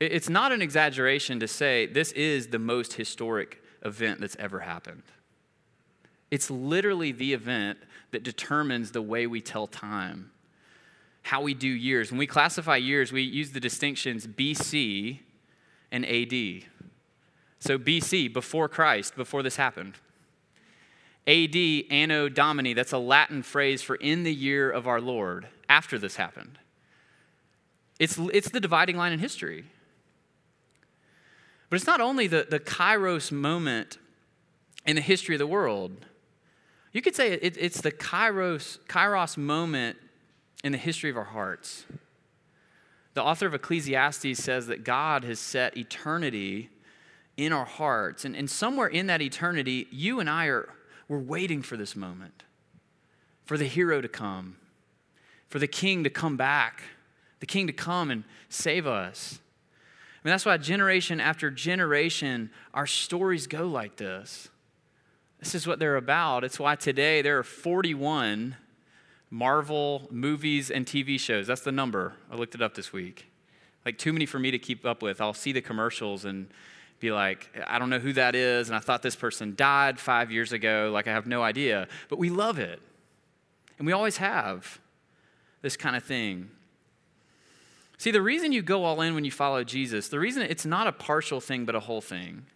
It's 0.00 0.28
not 0.28 0.52
an 0.52 0.60
exaggeration 0.60 1.40
to 1.40 1.48
say 1.48 1.86
this 1.86 2.12
is 2.12 2.48
the 2.48 2.58
most 2.58 2.94
historic 2.94 3.62
event 3.84 4.20
that's 4.20 4.36
ever 4.38 4.60
happened. 4.60 5.02
It's 6.30 6.50
literally 6.50 7.12
the 7.12 7.32
event 7.34 7.78
that 8.10 8.22
determines 8.22 8.90
the 8.90 9.02
way 9.02 9.26
we 9.26 9.40
tell 9.40 9.66
time 9.66 10.30
how 11.22 11.40
we 11.40 11.54
do 11.54 11.68
years. 11.68 12.10
When 12.10 12.18
we 12.18 12.26
classify 12.26 12.76
years, 12.76 13.12
we 13.12 13.22
use 13.22 13.52
the 13.52 13.60
distinctions 13.60 14.26
BC 14.26 15.20
and 15.90 16.04
AD. 16.04 16.64
So 17.60 17.78
BC, 17.78 18.32
before 18.32 18.68
Christ, 18.68 19.14
before 19.14 19.42
this 19.42 19.56
happened. 19.56 19.94
AD, 21.26 21.56
Anno 21.90 22.28
Domini, 22.28 22.74
that's 22.74 22.92
a 22.92 22.98
Latin 22.98 23.42
phrase 23.42 23.82
for 23.82 23.94
in 23.94 24.24
the 24.24 24.34
year 24.34 24.68
of 24.68 24.88
our 24.88 25.00
Lord, 25.00 25.46
after 25.68 25.96
this 25.96 26.16
happened. 26.16 26.58
It's, 28.02 28.18
it's 28.18 28.50
the 28.50 28.58
dividing 28.58 28.96
line 28.96 29.12
in 29.12 29.20
history. 29.20 29.64
But 31.70 31.76
it's 31.76 31.86
not 31.86 32.00
only 32.00 32.26
the, 32.26 32.44
the 32.50 32.58
kairos 32.58 33.30
moment 33.30 33.98
in 34.84 34.96
the 34.96 35.02
history 35.02 35.36
of 35.36 35.38
the 35.38 35.46
world. 35.46 36.04
You 36.90 37.00
could 37.00 37.14
say 37.14 37.34
it, 37.34 37.56
it's 37.56 37.80
the 37.80 37.92
kairos, 37.92 38.80
kairos 38.88 39.36
moment 39.36 39.98
in 40.64 40.72
the 40.72 40.78
history 40.78 41.10
of 41.10 41.16
our 41.16 41.22
hearts. 41.22 41.84
The 43.14 43.22
author 43.22 43.46
of 43.46 43.54
Ecclesiastes 43.54 44.36
says 44.42 44.66
that 44.66 44.82
God 44.82 45.22
has 45.22 45.38
set 45.38 45.76
eternity 45.76 46.70
in 47.36 47.52
our 47.52 47.64
hearts. 47.64 48.24
And, 48.24 48.34
and 48.34 48.50
somewhere 48.50 48.88
in 48.88 49.06
that 49.06 49.22
eternity, 49.22 49.86
you 49.92 50.18
and 50.18 50.28
I 50.28 50.46
are 50.46 50.68
we're 51.06 51.18
waiting 51.20 51.62
for 51.62 51.76
this 51.76 51.94
moment, 51.94 52.42
for 53.44 53.56
the 53.56 53.66
hero 53.66 54.00
to 54.00 54.08
come, 54.08 54.56
for 55.48 55.60
the 55.60 55.68
king 55.68 56.02
to 56.02 56.10
come 56.10 56.36
back, 56.36 56.82
the 57.42 57.46
king 57.46 57.66
to 57.66 57.72
come 57.72 58.12
and 58.12 58.22
save 58.48 58.86
us. 58.86 59.40
I 59.40 60.28
mean, 60.28 60.30
that's 60.30 60.46
why 60.46 60.56
generation 60.58 61.20
after 61.20 61.50
generation, 61.50 62.52
our 62.72 62.86
stories 62.86 63.48
go 63.48 63.66
like 63.66 63.96
this. 63.96 64.48
This 65.40 65.52
is 65.56 65.66
what 65.66 65.80
they're 65.80 65.96
about. 65.96 66.44
It's 66.44 66.60
why 66.60 66.76
today 66.76 67.20
there 67.20 67.40
are 67.40 67.42
41 67.42 68.54
Marvel 69.28 70.06
movies 70.12 70.70
and 70.70 70.86
TV 70.86 71.18
shows. 71.18 71.48
That's 71.48 71.62
the 71.62 71.72
number. 71.72 72.14
I 72.30 72.36
looked 72.36 72.54
it 72.54 72.62
up 72.62 72.76
this 72.76 72.92
week. 72.92 73.26
Like, 73.84 73.98
too 73.98 74.12
many 74.12 74.24
for 74.24 74.38
me 74.38 74.52
to 74.52 74.58
keep 74.60 74.86
up 74.86 75.02
with. 75.02 75.20
I'll 75.20 75.34
see 75.34 75.50
the 75.50 75.60
commercials 75.60 76.24
and 76.24 76.46
be 77.00 77.10
like, 77.10 77.50
I 77.66 77.80
don't 77.80 77.90
know 77.90 77.98
who 77.98 78.12
that 78.12 78.36
is, 78.36 78.68
and 78.68 78.76
I 78.76 78.78
thought 78.78 79.02
this 79.02 79.16
person 79.16 79.54
died 79.56 79.98
five 79.98 80.30
years 80.30 80.52
ago. 80.52 80.92
Like, 80.94 81.08
I 81.08 81.12
have 81.12 81.26
no 81.26 81.42
idea. 81.42 81.88
But 82.08 82.20
we 82.20 82.30
love 82.30 82.60
it. 82.60 82.80
And 83.78 83.86
we 83.88 83.92
always 83.92 84.18
have 84.18 84.78
this 85.60 85.76
kind 85.76 85.96
of 85.96 86.04
thing. 86.04 86.50
See, 88.02 88.10
the 88.10 88.20
reason 88.20 88.50
you 88.50 88.62
go 88.62 88.82
all 88.82 89.00
in 89.00 89.14
when 89.14 89.24
you 89.24 89.30
follow 89.30 89.62
Jesus, 89.62 90.08
the 90.08 90.18
reason 90.18 90.42
it's 90.42 90.66
not 90.66 90.88
a 90.88 90.92
partial 90.92 91.40
thing, 91.40 91.64
but 91.64 91.76
a 91.76 91.78
whole 91.78 92.00
thing. 92.00 92.46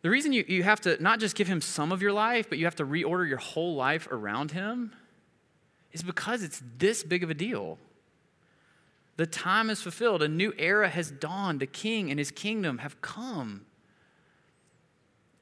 The 0.00 0.08
reason 0.08 0.32
you, 0.32 0.46
you 0.48 0.62
have 0.62 0.80
to 0.80 0.96
not 1.02 1.20
just 1.20 1.36
give 1.36 1.46
him 1.46 1.60
some 1.60 1.92
of 1.92 2.00
your 2.00 2.14
life, 2.14 2.48
but 2.48 2.56
you 2.56 2.64
have 2.64 2.76
to 2.76 2.86
reorder 2.86 3.28
your 3.28 3.36
whole 3.36 3.74
life 3.74 4.08
around 4.10 4.52
him 4.52 4.94
is 5.92 6.02
because 6.02 6.42
it's 6.42 6.62
this 6.78 7.02
big 7.02 7.22
of 7.22 7.28
a 7.28 7.34
deal. 7.34 7.76
The 9.18 9.26
time 9.26 9.68
is 9.68 9.82
fulfilled. 9.82 10.22
A 10.22 10.28
new 10.28 10.54
era 10.56 10.88
has 10.88 11.10
dawned. 11.10 11.60
The 11.60 11.66
king 11.66 12.08
and 12.08 12.18
his 12.18 12.30
kingdom 12.30 12.78
have 12.78 13.02
come. 13.02 13.66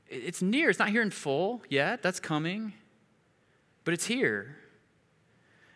It's 0.08 0.42
near. 0.42 0.70
It's 0.70 0.80
not 0.80 0.88
here 0.88 1.02
in 1.02 1.12
full 1.12 1.62
yet. 1.68 2.02
That's 2.02 2.18
coming. 2.18 2.72
But 3.84 3.94
it's 3.94 4.06
here. 4.06 4.56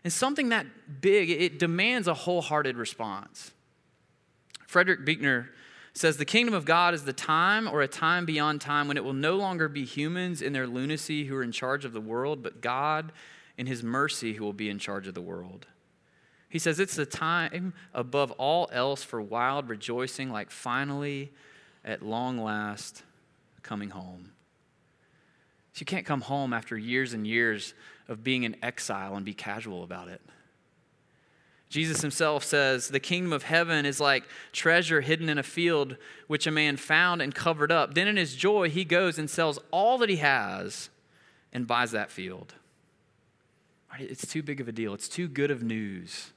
And 0.08 0.12
something 0.14 0.48
that 0.48 1.02
big, 1.02 1.28
it 1.28 1.58
demands 1.58 2.08
a 2.08 2.14
wholehearted 2.14 2.78
response. 2.78 3.50
Frederick 4.66 5.04
Buechner 5.04 5.50
says 5.92 6.16
the 6.16 6.24
kingdom 6.24 6.54
of 6.54 6.64
God 6.64 6.94
is 6.94 7.04
the 7.04 7.12
time 7.12 7.68
or 7.68 7.82
a 7.82 7.88
time 7.88 8.24
beyond 8.24 8.62
time 8.62 8.88
when 8.88 8.96
it 8.96 9.04
will 9.04 9.12
no 9.12 9.36
longer 9.36 9.68
be 9.68 9.84
humans 9.84 10.40
in 10.40 10.54
their 10.54 10.66
lunacy 10.66 11.26
who 11.26 11.36
are 11.36 11.42
in 11.42 11.52
charge 11.52 11.84
of 11.84 11.92
the 11.92 12.00
world, 12.00 12.42
but 12.42 12.62
God 12.62 13.12
in 13.58 13.66
his 13.66 13.82
mercy 13.82 14.32
who 14.32 14.44
will 14.44 14.54
be 14.54 14.70
in 14.70 14.78
charge 14.78 15.06
of 15.06 15.12
the 15.12 15.20
world. 15.20 15.66
He 16.48 16.58
says 16.58 16.80
it's 16.80 16.96
the 16.96 17.04
time 17.04 17.74
above 17.92 18.30
all 18.38 18.70
else 18.72 19.02
for 19.02 19.20
wild 19.20 19.68
rejoicing, 19.68 20.32
like 20.32 20.50
finally, 20.50 21.32
at 21.84 22.00
long 22.00 22.38
last, 22.38 23.02
coming 23.60 23.90
home. 23.90 24.32
You 25.80 25.86
can't 25.86 26.06
come 26.06 26.22
home 26.22 26.52
after 26.52 26.76
years 26.76 27.12
and 27.12 27.26
years 27.26 27.74
of 28.08 28.24
being 28.24 28.44
in 28.44 28.56
exile 28.62 29.16
and 29.16 29.24
be 29.24 29.34
casual 29.34 29.84
about 29.84 30.08
it. 30.08 30.20
Jesus 31.68 32.00
himself 32.00 32.44
says, 32.44 32.88
The 32.88 33.00
kingdom 33.00 33.32
of 33.32 33.42
heaven 33.42 33.84
is 33.84 34.00
like 34.00 34.24
treasure 34.52 35.02
hidden 35.02 35.28
in 35.28 35.38
a 35.38 35.42
field, 35.42 35.96
which 36.26 36.46
a 36.46 36.50
man 36.50 36.76
found 36.76 37.20
and 37.20 37.34
covered 37.34 37.70
up. 37.70 37.94
Then 37.94 38.08
in 38.08 38.16
his 38.16 38.34
joy, 38.34 38.70
he 38.70 38.84
goes 38.84 39.18
and 39.18 39.28
sells 39.28 39.58
all 39.70 39.98
that 39.98 40.08
he 40.08 40.16
has 40.16 40.88
and 41.52 41.66
buys 41.66 41.90
that 41.92 42.10
field. 42.10 42.54
It's 43.98 44.26
too 44.26 44.42
big 44.42 44.60
of 44.60 44.68
a 44.68 44.72
deal. 44.72 44.94
It's 44.94 45.08
too 45.08 45.28
good 45.28 45.50
of 45.50 45.62
news 45.62 46.32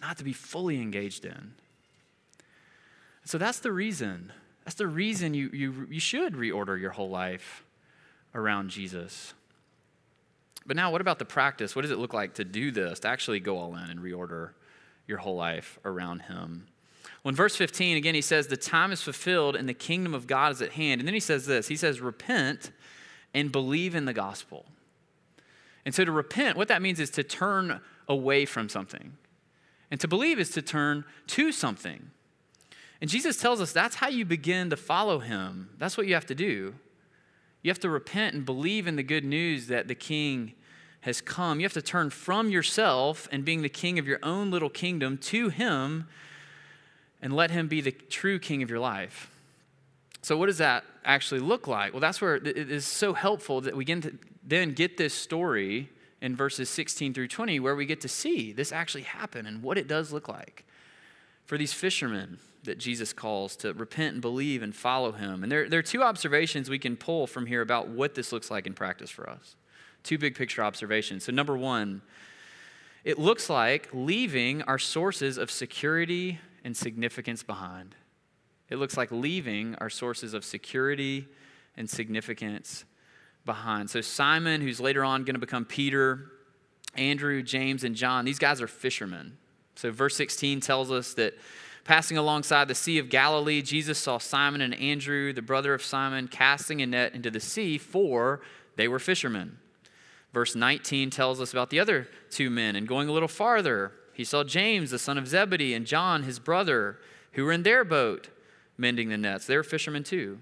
not 0.00 0.18
to 0.18 0.24
be 0.24 0.32
fully 0.32 0.80
engaged 0.80 1.24
in. 1.24 1.54
So 3.24 3.38
that's 3.38 3.60
the 3.60 3.70
reason. 3.70 4.32
That's 4.64 4.74
the 4.74 4.88
reason 4.88 5.32
you, 5.32 5.48
you, 5.52 5.86
you 5.88 6.00
should 6.00 6.34
reorder 6.34 6.78
your 6.78 6.90
whole 6.90 7.08
life 7.08 7.64
around 8.34 8.70
Jesus. 8.70 9.34
But 10.66 10.76
now, 10.76 10.90
what 10.90 11.00
about 11.00 11.18
the 11.18 11.24
practice? 11.24 11.74
What 11.74 11.82
does 11.82 11.90
it 11.90 11.98
look 11.98 12.14
like 12.14 12.34
to 12.34 12.44
do 12.44 12.70
this, 12.70 13.00
to 13.00 13.08
actually 13.08 13.40
go 13.40 13.58
all 13.58 13.74
in 13.76 13.90
and 13.90 14.00
reorder 14.00 14.50
your 15.06 15.18
whole 15.18 15.36
life 15.36 15.78
around 15.84 16.20
Him? 16.22 16.66
Well, 17.22 17.30
in 17.30 17.36
verse 17.36 17.56
15, 17.56 17.96
again, 17.96 18.14
he 18.14 18.20
says, 18.20 18.46
The 18.46 18.56
time 18.56 18.92
is 18.92 19.02
fulfilled 19.02 19.54
and 19.54 19.68
the 19.68 19.74
kingdom 19.74 20.14
of 20.14 20.26
God 20.26 20.52
is 20.52 20.62
at 20.62 20.72
hand. 20.72 21.00
And 21.00 21.06
then 21.06 21.14
he 21.14 21.20
says 21.20 21.46
this 21.46 21.68
He 21.68 21.76
says, 21.76 22.00
Repent 22.00 22.72
and 23.34 23.50
believe 23.50 23.94
in 23.94 24.04
the 24.04 24.12
gospel. 24.12 24.66
And 25.84 25.94
so 25.94 26.04
to 26.04 26.12
repent, 26.12 26.56
what 26.56 26.68
that 26.68 26.82
means 26.82 27.00
is 27.00 27.10
to 27.10 27.24
turn 27.24 27.80
away 28.08 28.44
from 28.44 28.68
something. 28.68 29.14
And 29.90 30.00
to 30.00 30.08
believe 30.08 30.38
is 30.38 30.50
to 30.50 30.62
turn 30.62 31.04
to 31.28 31.52
something. 31.52 32.10
And 33.00 33.10
Jesus 33.10 33.36
tells 33.36 33.60
us 33.60 33.72
that's 33.72 33.96
how 33.96 34.08
you 34.08 34.24
begin 34.24 34.70
to 34.70 34.76
follow 34.76 35.18
him. 35.18 35.70
That's 35.78 35.96
what 35.96 36.06
you 36.06 36.14
have 36.14 36.26
to 36.26 36.34
do. 36.34 36.74
You 37.62 37.70
have 37.70 37.80
to 37.80 37.88
repent 37.88 38.34
and 38.34 38.44
believe 38.44 38.86
in 38.86 38.96
the 38.96 39.02
good 39.02 39.24
news 39.24 39.68
that 39.68 39.88
the 39.88 39.94
king 39.94 40.54
has 41.02 41.20
come. 41.20 41.60
You 41.60 41.64
have 41.64 41.72
to 41.74 41.82
turn 41.82 42.10
from 42.10 42.50
yourself 42.50 43.28
and 43.30 43.44
being 43.44 43.62
the 43.62 43.68
king 43.68 43.98
of 43.98 44.06
your 44.06 44.18
own 44.22 44.50
little 44.50 44.70
kingdom 44.70 45.18
to 45.18 45.48
him 45.48 46.08
and 47.20 47.34
let 47.34 47.50
him 47.50 47.68
be 47.68 47.80
the 47.80 47.92
true 47.92 48.38
king 48.38 48.62
of 48.62 48.70
your 48.70 48.80
life. 48.80 49.30
So, 50.22 50.36
what 50.36 50.46
does 50.46 50.58
that 50.58 50.84
actually 51.04 51.40
look 51.40 51.66
like? 51.66 51.92
Well, 51.92 52.00
that's 52.00 52.20
where 52.20 52.36
it 52.36 52.46
is 52.46 52.86
so 52.86 53.12
helpful 53.12 53.60
that 53.62 53.76
we 53.76 53.84
get 53.84 54.02
to 54.02 54.18
then 54.44 54.72
get 54.72 54.96
this 54.96 55.14
story 55.14 55.88
in 56.20 56.36
verses 56.36 56.68
16 56.70 57.14
through 57.14 57.28
20 57.28 57.60
where 57.60 57.74
we 57.74 57.86
get 57.86 58.00
to 58.00 58.08
see 58.08 58.52
this 58.52 58.72
actually 58.72 59.02
happen 59.02 59.46
and 59.46 59.62
what 59.62 59.78
it 59.78 59.88
does 59.88 60.12
look 60.12 60.28
like 60.28 60.64
for 61.44 61.58
these 61.58 61.72
fishermen 61.72 62.38
that 62.64 62.78
Jesus 62.78 63.12
calls 63.12 63.56
to 63.56 63.72
repent 63.72 64.14
and 64.14 64.22
believe 64.22 64.62
and 64.62 64.74
follow 64.74 65.12
him. 65.12 65.42
And 65.42 65.50
there, 65.50 65.68
there 65.68 65.80
are 65.80 65.82
two 65.82 66.02
observations 66.02 66.70
we 66.70 66.78
can 66.78 66.96
pull 66.96 67.26
from 67.26 67.46
here 67.46 67.60
about 67.60 67.88
what 67.88 68.14
this 68.14 68.32
looks 68.32 68.50
like 68.50 68.66
in 68.66 68.74
practice 68.74 69.10
for 69.10 69.28
us. 69.28 69.56
Two 70.02 70.18
big 70.18 70.34
picture 70.34 70.62
observations. 70.62 71.24
So, 71.24 71.32
number 71.32 71.56
one, 71.56 72.02
it 73.04 73.18
looks 73.18 73.50
like 73.50 73.88
leaving 73.92 74.62
our 74.62 74.78
sources 74.78 75.38
of 75.38 75.50
security 75.50 76.38
and 76.64 76.76
significance 76.76 77.42
behind. 77.42 77.96
It 78.68 78.76
looks 78.76 78.96
like 78.96 79.10
leaving 79.10 79.74
our 79.76 79.90
sources 79.90 80.34
of 80.34 80.44
security 80.44 81.26
and 81.76 81.90
significance 81.90 82.84
behind. 83.44 83.90
So, 83.90 84.00
Simon, 84.00 84.60
who's 84.60 84.80
later 84.80 85.04
on 85.04 85.24
going 85.24 85.34
to 85.34 85.40
become 85.40 85.64
Peter, 85.64 86.30
Andrew, 86.94 87.42
James, 87.42 87.82
and 87.82 87.96
John, 87.96 88.24
these 88.24 88.38
guys 88.38 88.60
are 88.60 88.68
fishermen. 88.68 89.36
So, 89.74 89.90
verse 89.90 90.16
16 90.16 90.60
tells 90.60 90.92
us 90.92 91.14
that 91.14 91.34
Passing 91.84 92.16
alongside 92.16 92.68
the 92.68 92.74
Sea 92.74 92.98
of 92.98 93.08
Galilee, 93.08 93.60
Jesus 93.60 93.98
saw 93.98 94.18
Simon 94.18 94.60
and 94.60 94.74
Andrew, 94.74 95.32
the 95.32 95.42
brother 95.42 95.74
of 95.74 95.82
Simon, 95.82 96.28
casting 96.28 96.80
a 96.80 96.86
net 96.86 97.14
into 97.14 97.30
the 97.30 97.40
sea, 97.40 97.76
for 97.76 98.40
they 98.76 98.86
were 98.86 99.00
fishermen. 99.00 99.58
Verse 100.32 100.54
19 100.54 101.10
tells 101.10 101.40
us 101.40 101.52
about 101.52 101.70
the 101.70 101.80
other 101.80 102.08
two 102.30 102.50
men. 102.50 102.76
And 102.76 102.86
going 102.86 103.08
a 103.08 103.12
little 103.12 103.28
farther, 103.28 103.92
he 104.12 104.24
saw 104.24 104.44
James, 104.44 104.90
the 104.90 104.98
son 104.98 105.18
of 105.18 105.26
Zebedee, 105.26 105.74
and 105.74 105.84
John, 105.84 106.22
his 106.22 106.38
brother, 106.38 106.98
who 107.32 107.44
were 107.44 107.52
in 107.52 107.64
their 107.64 107.84
boat 107.84 108.28
mending 108.78 109.08
the 109.08 109.18
nets. 109.18 109.46
They 109.46 109.56
were 109.56 109.62
fishermen 109.62 110.04
too. 110.04 110.38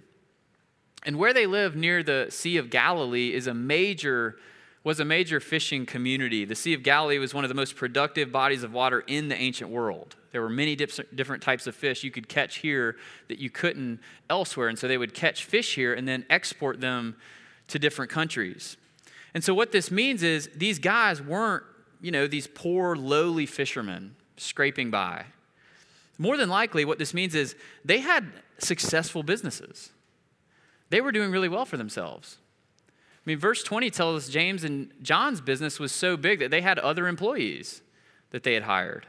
And 1.05 1.17
where 1.19 1.33
they 1.33 1.47
lived 1.47 1.77
near 1.77 2.03
the 2.03 2.27
Sea 2.29 2.59
of 2.59 2.69
Galilee 2.69 3.33
is 3.33 3.47
a 3.47 3.55
major 3.55 4.37
was 4.83 4.99
a 4.99 5.05
major 5.05 5.41
fishing 5.41 5.85
community. 5.85 6.45
The 6.45 6.55
Sea 6.55 6.73
of 6.73 6.83
Galilee 6.83 7.19
was 7.19 7.35
one 7.35 7.45
of 7.45 7.49
the 7.49 7.55
most 7.55 7.77
productive 7.77 8.33
bodies 8.33 8.63
of 8.63 8.73
water 8.73 9.01
in 9.07 9.29
the 9.29 9.37
ancient 9.37 9.71
world. 9.71 10.17
There 10.33 10.41
were 10.41 10.49
many 10.49 10.75
different 10.75 11.43
types 11.43 11.67
of 11.67 11.75
fish 11.75 12.03
you 12.03 12.11
could 12.11 12.29
catch 12.29 12.59
here 12.59 12.97
that 13.29 13.39
you 13.39 13.51
couldn't 13.51 14.01
elsewhere. 14.31 14.69
And 14.69 14.79
so 14.79 14.89
they 14.89 14.97
would 14.97 15.13
catch 15.13 15.45
fish 15.45 15.75
here 15.75 15.93
and 15.93 16.09
then 16.09 16.25
export 16.31 16.81
them 16.81 17.17
to 17.69 17.79
different 17.79 18.11
countries. 18.11 18.77
And 19.35 19.45
so 19.45 19.53
what 19.53 19.71
this 19.71 19.91
means 19.91 20.23
is 20.23 20.49
these 20.57 20.79
guys 20.79 21.21
weren't, 21.21 21.65
you 22.01 22.11
know, 22.11 22.27
these 22.27 22.47
poor, 22.47 22.97
lowly 22.97 23.47
fishermen 23.47 24.17
scraping 24.37 24.91
by. 24.91 25.27
More 26.17 26.37
than 26.37 26.49
likely, 26.49 26.85
what 26.85 26.99
this 26.99 27.13
means 27.13 27.35
is 27.35 27.55
they 27.85 27.99
had 27.99 28.27
successful 28.59 29.23
businesses. 29.23 29.91
They 30.89 31.01
were 31.01 31.13
doing 31.13 31.31
really 31.31 31.49
well 31.49 31.65
for 31.65 31.77
themselves. 31.77 32.39
I 33.27 33.31
mean, 33.31 33.39
verse 33.39 33.63
20 33.63 33.91
tells 33.91 34.25
us 34.25 34.33
James 34.33 34.65
and 34.65 34.91
John's 35.03 35.41
business 35.41 35.79
was 35.79 35.93
so 35.93 36.17
big 36.17 36.39
that 36.39 36.51
they 36.51 36.63
had 36.63 36.79
other 36.79 37.07
employees 37.07 37.83
that 38.31 38.43
they 38.45 38.55
had 38.55 38.63
hired. 38.63 39.07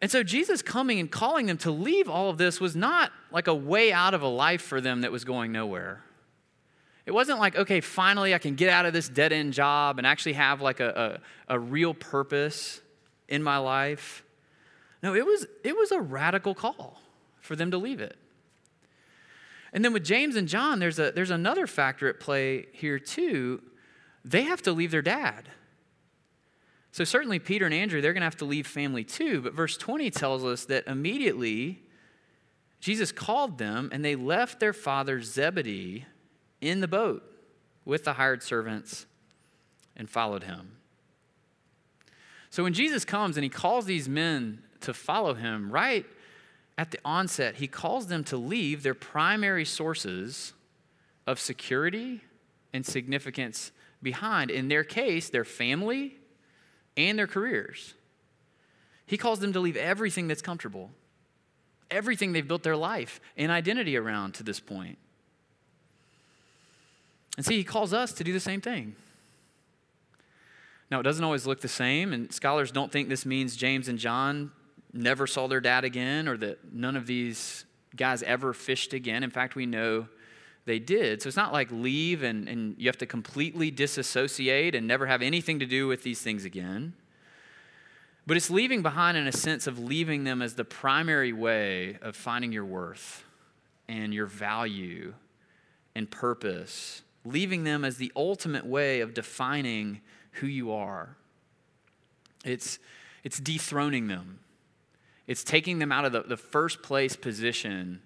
And 0.00 0.10
so 0.10 0.22
Jesus 0.22 0.62
coming 0.62 1.00
and 1.00 1.10
calling 1.10 1.46
them 1.46 1.58
to 1.58 1.72
leave 1.72 2.08
all 2.08 2.30
of 2.30 2.38
this 2.38 2.60
was 2.60 2.76
not 2.76 3.10
like 3.32 3.48
a 3.48 3.54
way 3.54 3.92
out 3.92 4.14
of 4.14 4.22
a 4.22 4.28
life 4.28 4.62
for 4.62 4.80
them 4.80 5.00
that 5.00 5.10
was 5.10 5.24
going 5.24 5.50
nowhere. 5.50 6.04
It 7.04 7.12
wasn't 7.12 7.40
like, 7.40 7.56
okay, 7.56 7.80
finally 7.80 8.34
I 8.34 8.38
can 8.38 8.54
get 8.54 8.68
out 8.68 8.86
of 8.86 8.92
this 8.92 9.08
dead 9.08 9.32
end 9.32 9.54
job 9.54 9.98
and 9.98 10.06
actually 10.06 10.34
have 10.34 10.60
like 10.60 10.78
a, 10.78 11.20
a, 11.48 11.54
a 11.54 11.58
real 11.58 11.94
purpose 11.94 12.80
in 13.28 13.42
my 13.42 13.58
life. 13.58 14.22
No, 15.02 15.14
it 15.14 15.26
was, 15.26 15.46
it 15.64 15.76
was 15.76 15.90
a 15.90 16.00
radical 16.00 16.54
call 16.54 17.00
for 17.40 17.56
them 17.56 17.72
to 17.72 17.78
leave 17.78 18.00
it. 18.00 18.16
And 19.72 19.84
then 19.84 19.92
with 19.92 20.04
James 20.04 20.36
and 20.36 20.48
John, 20.48 20.78
there's, 20.78 20.98
a, 20.98 21.12
there's 21.12 21.30
another 21.30 21.66
factor 21.66 22.08
at 22.08 22.20
play 22.20 22.66
here 22.72 22.98
too. 22.98 23.62
They 24.24 24.42
have 24.42 24.62
to 24.62 24.72
leave 24.72 24.90
their 24.90 25.02
dad. 25.02 25.50
So, 26.90 27.04
certainly, 27.04 27.38
Peter 27.38 27.66
and 27.66 27.74
Andrew, 27.74 28.00
they're 28.00 28.14
going 28.14 28.22
to 28.22 28.26
have 28.26 28.38
to 28.38 28.44
leave 28.44 28.66
family 28.66 29.04
too. 29.04 29.42
But 29.42 29.52
verse 29.52 29.76
20 29.76 30.10
tells 30.10 30.44
us 30.44 30.64
that 30.66 30.86
immediately 30.86 31.82
Jesus 32.80 33.12
called 33.12 33.58
them 33.58 33.90
and 33.92 34.04
they 34.04 34.16
left 34.16 34.58
their 34.58 34.72
father 34.72 35.20
Zebedee 35.20 36.06
in 36.60 36.80
the 36.80 36.88
boat 36.88 37.22
with 37.84 38.04
the 38.04 38.14
hired 38.14 38.42
servants 38.42 39.06
and 39.96 40.08
followed 40.08 40.44
him. 40.44 40.72
So, 42.50 42.62
when 42.62 42.72
Jesus 42.72 43.04
comes 43.04 43.36
and 43.36 43.44
he 43.44 43.50
calls 43.50 43.84
these 43.84 44.08
men 44.08 44.62
to 44.80 44.94
follow 44.94 45.34
him, 45.34 45.70
right 45.70 46.06
at 46.78 46.92
the 46.92 47.00
onset, 47.04 47.56
he 47.56 47.66
calls 47.66 48.06
them 48.06 48.22
to 48.24 48.36
leave 48.36 48.84
their 48.84 48.94
primary 48.94 49.64
sources 49.64 50.52
of 51.26 51.40
security 51.40 52.22
and 52.72 52.86
significance 52.86 53.72
behind. 54.00 54.52
In 54.52 54.68
their 54.68 54.84
case, 54.84 55.28
their 55.28 55.44
family 55.44 56.16
and 56.96 57.18
their 57.18 57.26
careers. 57.26 57.94
He 59.06 59.16
calls 59.16 59.40
them 59.40 59.52
to 59.54 59.60
leave 59.60 59.76
everything 59.76 60.28
that's 60.28 60.40
comfortable, 60.40 60.90
everything 61.90 62.32
they've 62.32 62.46
built 62.46 62.62
their 62.62 62.76
life 62.76 63.20
and 63.36 63.50
identity 63.50 63.96
around 63.96 64.34
to 64.34 64.44
this 64.44 64.60
point. 64.60 64.98
And 67.36 67.44
see, 67.44 67.56
he 67.56 67.64
calls 67.64 67.92
us 67.92 68.12
to 68.12 68.24
do 68.24 68.32
the 68.32 68.40
same 68.40 68.60
thing. 68.60 68.94
Now, 70.90 71.00
it 71.00 71.02
doesn't 71.02 71.24
always 71.24 71.46
look 71.46 71.60
the 71.60 71.68
same, 71.68 72.12
and 72.12 72.32
scholars 72.32 72.70
don't 72.70 72.92
think 72.92 73.08
this 73.08 73.26
means 73.26 73.56
James 73.56 73.88
and 73.88 73.98
John 73.98 74.52
never 74.92 75.26
saw 75.26 75.46
their 75.46 75.60
dad 75.60 75.84
again 75.84 76.28
or 76.28 76.36
that 76.38 76.72
none 76.72 76.96
of 76.96 77.06
these 77.06 77.64
guys 77.96 78.22
ever 78.22 78.52
fished 78.52 78.92
again. 78.92 79.22
In 79.22 79.30
fact, 79.30 79.54
we 79.54 79.66
know 79.66 80.08
they 80.64 80.78
did. 80.78 81.22
So 81.22 81.28
it's 81.28 81.36
not 81.36 81.52
like 81.52 81.70
leave 81.70 82.22
and, 82.22 82.48
and 82.48 82.74
you 82.78 82.88
have 82.88 82.98
to 82.98 83.06
completely 83.06 83.70
disassociate 83.70 84.74
and 84.74 84.86
never 84.86 85.06
have 85.06 85.22
anything 85.22 85.58
to 85.60 85.66
do 85.66 85.86
with 85.88 86.02
these 86.02 86.20
things 86.20 86.44
again. 86.44 86.94
But 88.26 88.36
it's 88.36 88.50
leaving 88.50 88.82
behind 88.82 89.16
in 89.16 89.26
a 89.26 89.32
sense 89.32 89.66
of 89.66 89.78
leaving 89.78 90.24
them 90.24 90.42
as 90.42 90.54
the 90.54 90.64
primary 90.64 91.32
way 91.32 91.96
of 92.02 92.14
finding 92.14 92.52
your 92.52 92.66
worth 92.66 93.24
and 93.88 94.12
your 94.12 94.26
value 94.26 95.14
and 95.94 96.10
purpose, 96.10 97.02
leaving 97.24 97.64
them 97.64 97.84
as 97.84 97.96
the 97.96 98.12
ultimate 98.14 98.66
way 98.66 99.00
of 99.00 99.14
defining 99.14 100.02
who 100.32 100.46
you 100.46 100.72
are. 100.72 101.16
It's, 102.44 102.78
it's 103.24 103.40
dethroning 103.40 104.08
them 104.08 104.40
it's 105.28 105.44
taking 105.44 105.78
them 105.78 105.92
out 105.92 106.06
of 106.06 106.12
the, 106.12 106.22
the 106.22 106.36
first 106.36 106.82
place 106.82 107.14
position 107.14 108.00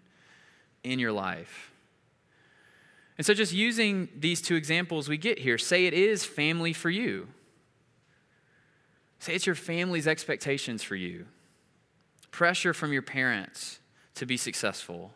in 0.85 0.99
your 0.99 1.13
life. 1.13 1.73
And 3.17 3.25
so, 3.25 3.33
just 3.33 3.53
using 3.53 4.09
these 4.19 4.43
two 4.43 4.57
examples 4.57 5.09
we 5.09 5.17
get 5.17 5.39
here, 5.39 5.57
say 5.57 5.87
it 5.87 5.95
is 5.95 6.25
family 6.25 6.73
for 6.73 6.91
you. 6.91 7.29
Say 9.21 9.35
it's 9.35 9.47
your 9.47 9.55
family's 9.55 10.09
expectations 10.09 10.83
for 10.83 10.97
you. 10.97 11.27
Pressure 12.33 12.75
from 12.75 12.93
your 12.93 13.03
parents 13.03 13.79
to 14.17 14.27
be 14.27 14.37
successful, 14.37 15.13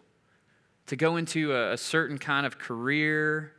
to 0.86 0.94
go 0.94 1.16
into 1.16 1.52
a, 1.52 1.72
a 1.72 1.76
certain 1.76 2.18
kind 2.18 2.46
of 2.46 2.58
career 2.58 3.52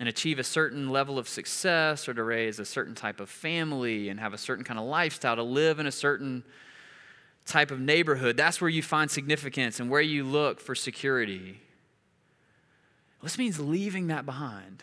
and 0.00 0.08
achieve 0.08 0.40
a 0.40 0.44
certain 0.44 0.90
level 0.90 1.18
of 1.18 1.28
success 1.28 2.08
or 2.08 2.14
to 2.14 2.24
raise 2.24 2.58
a 2.58 2.64
certain 2.64 2.94
type 2.94 3.20
of 3.20 3.30
family 3.30 4.08
and 4.08 4.18
have 4.18 4.32
a 4.32 4.38
certain 4.38 4.64
kind 4.64 4.80
of 4.80 4.86
lifestyle, 4.86 5.36
to 5.36 5.42
live 5.42 5.78
in 5.78 5.86
a 5.86 5.92
certain 5.92 6.42
type 7.46 7.70
of 7.70 7.80
neighborhood. 7.80 8.36
That's 8.36 8.60
where 8.60 8.70
you 8.70 8.82
find 8.82 9.10
significance 9.10 9.80
and 9.80 9.90
where 9.90 10.00
you 10.00 10.24
look 10.24 10.60
for 10.60 10.74
security. 10.74 11.60
This 13.22 13.38
means 13.38 13.58
leaving 13.60 14.08
that 14.08 14.26
behind. 14.26 14.82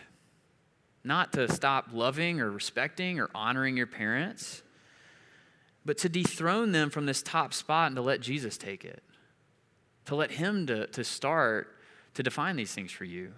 Not 1.04 1.34
to 1.34 1.52
stop 1.52 1.88
loving 1.94 2.42
or 2.42 2.50
respecting 2.50 3.20
or 3.20 3.30
honoring 3.34 3.78
your 3.78 3.88
parents, 3.88 4.64
but 5.86 5.98
to 6.00 6.10
dethrone 6.10 6.72
them 6.72 6.90
from 6.90 7.06
this 7.06 7.22
top 7.22 7.54
spot 7.54 7.88
and 7.88 7.96
to 7.96 8.02
let 8.02 8.22
Jesus 8.22 8.58
take 8.58 8.84
it. 8.84 9.02
To 10.06 10.16
let 10.16 10.32
Him 10.32 10.68
to, 10.68 10.88
to 10.88 11.04
start 11.04 11.76
to 12.16 12.24
define 12.24 12.56
these 12.56 12.74
things 12.74 12.92
for 12.92 13.06
you. 13.06 13.32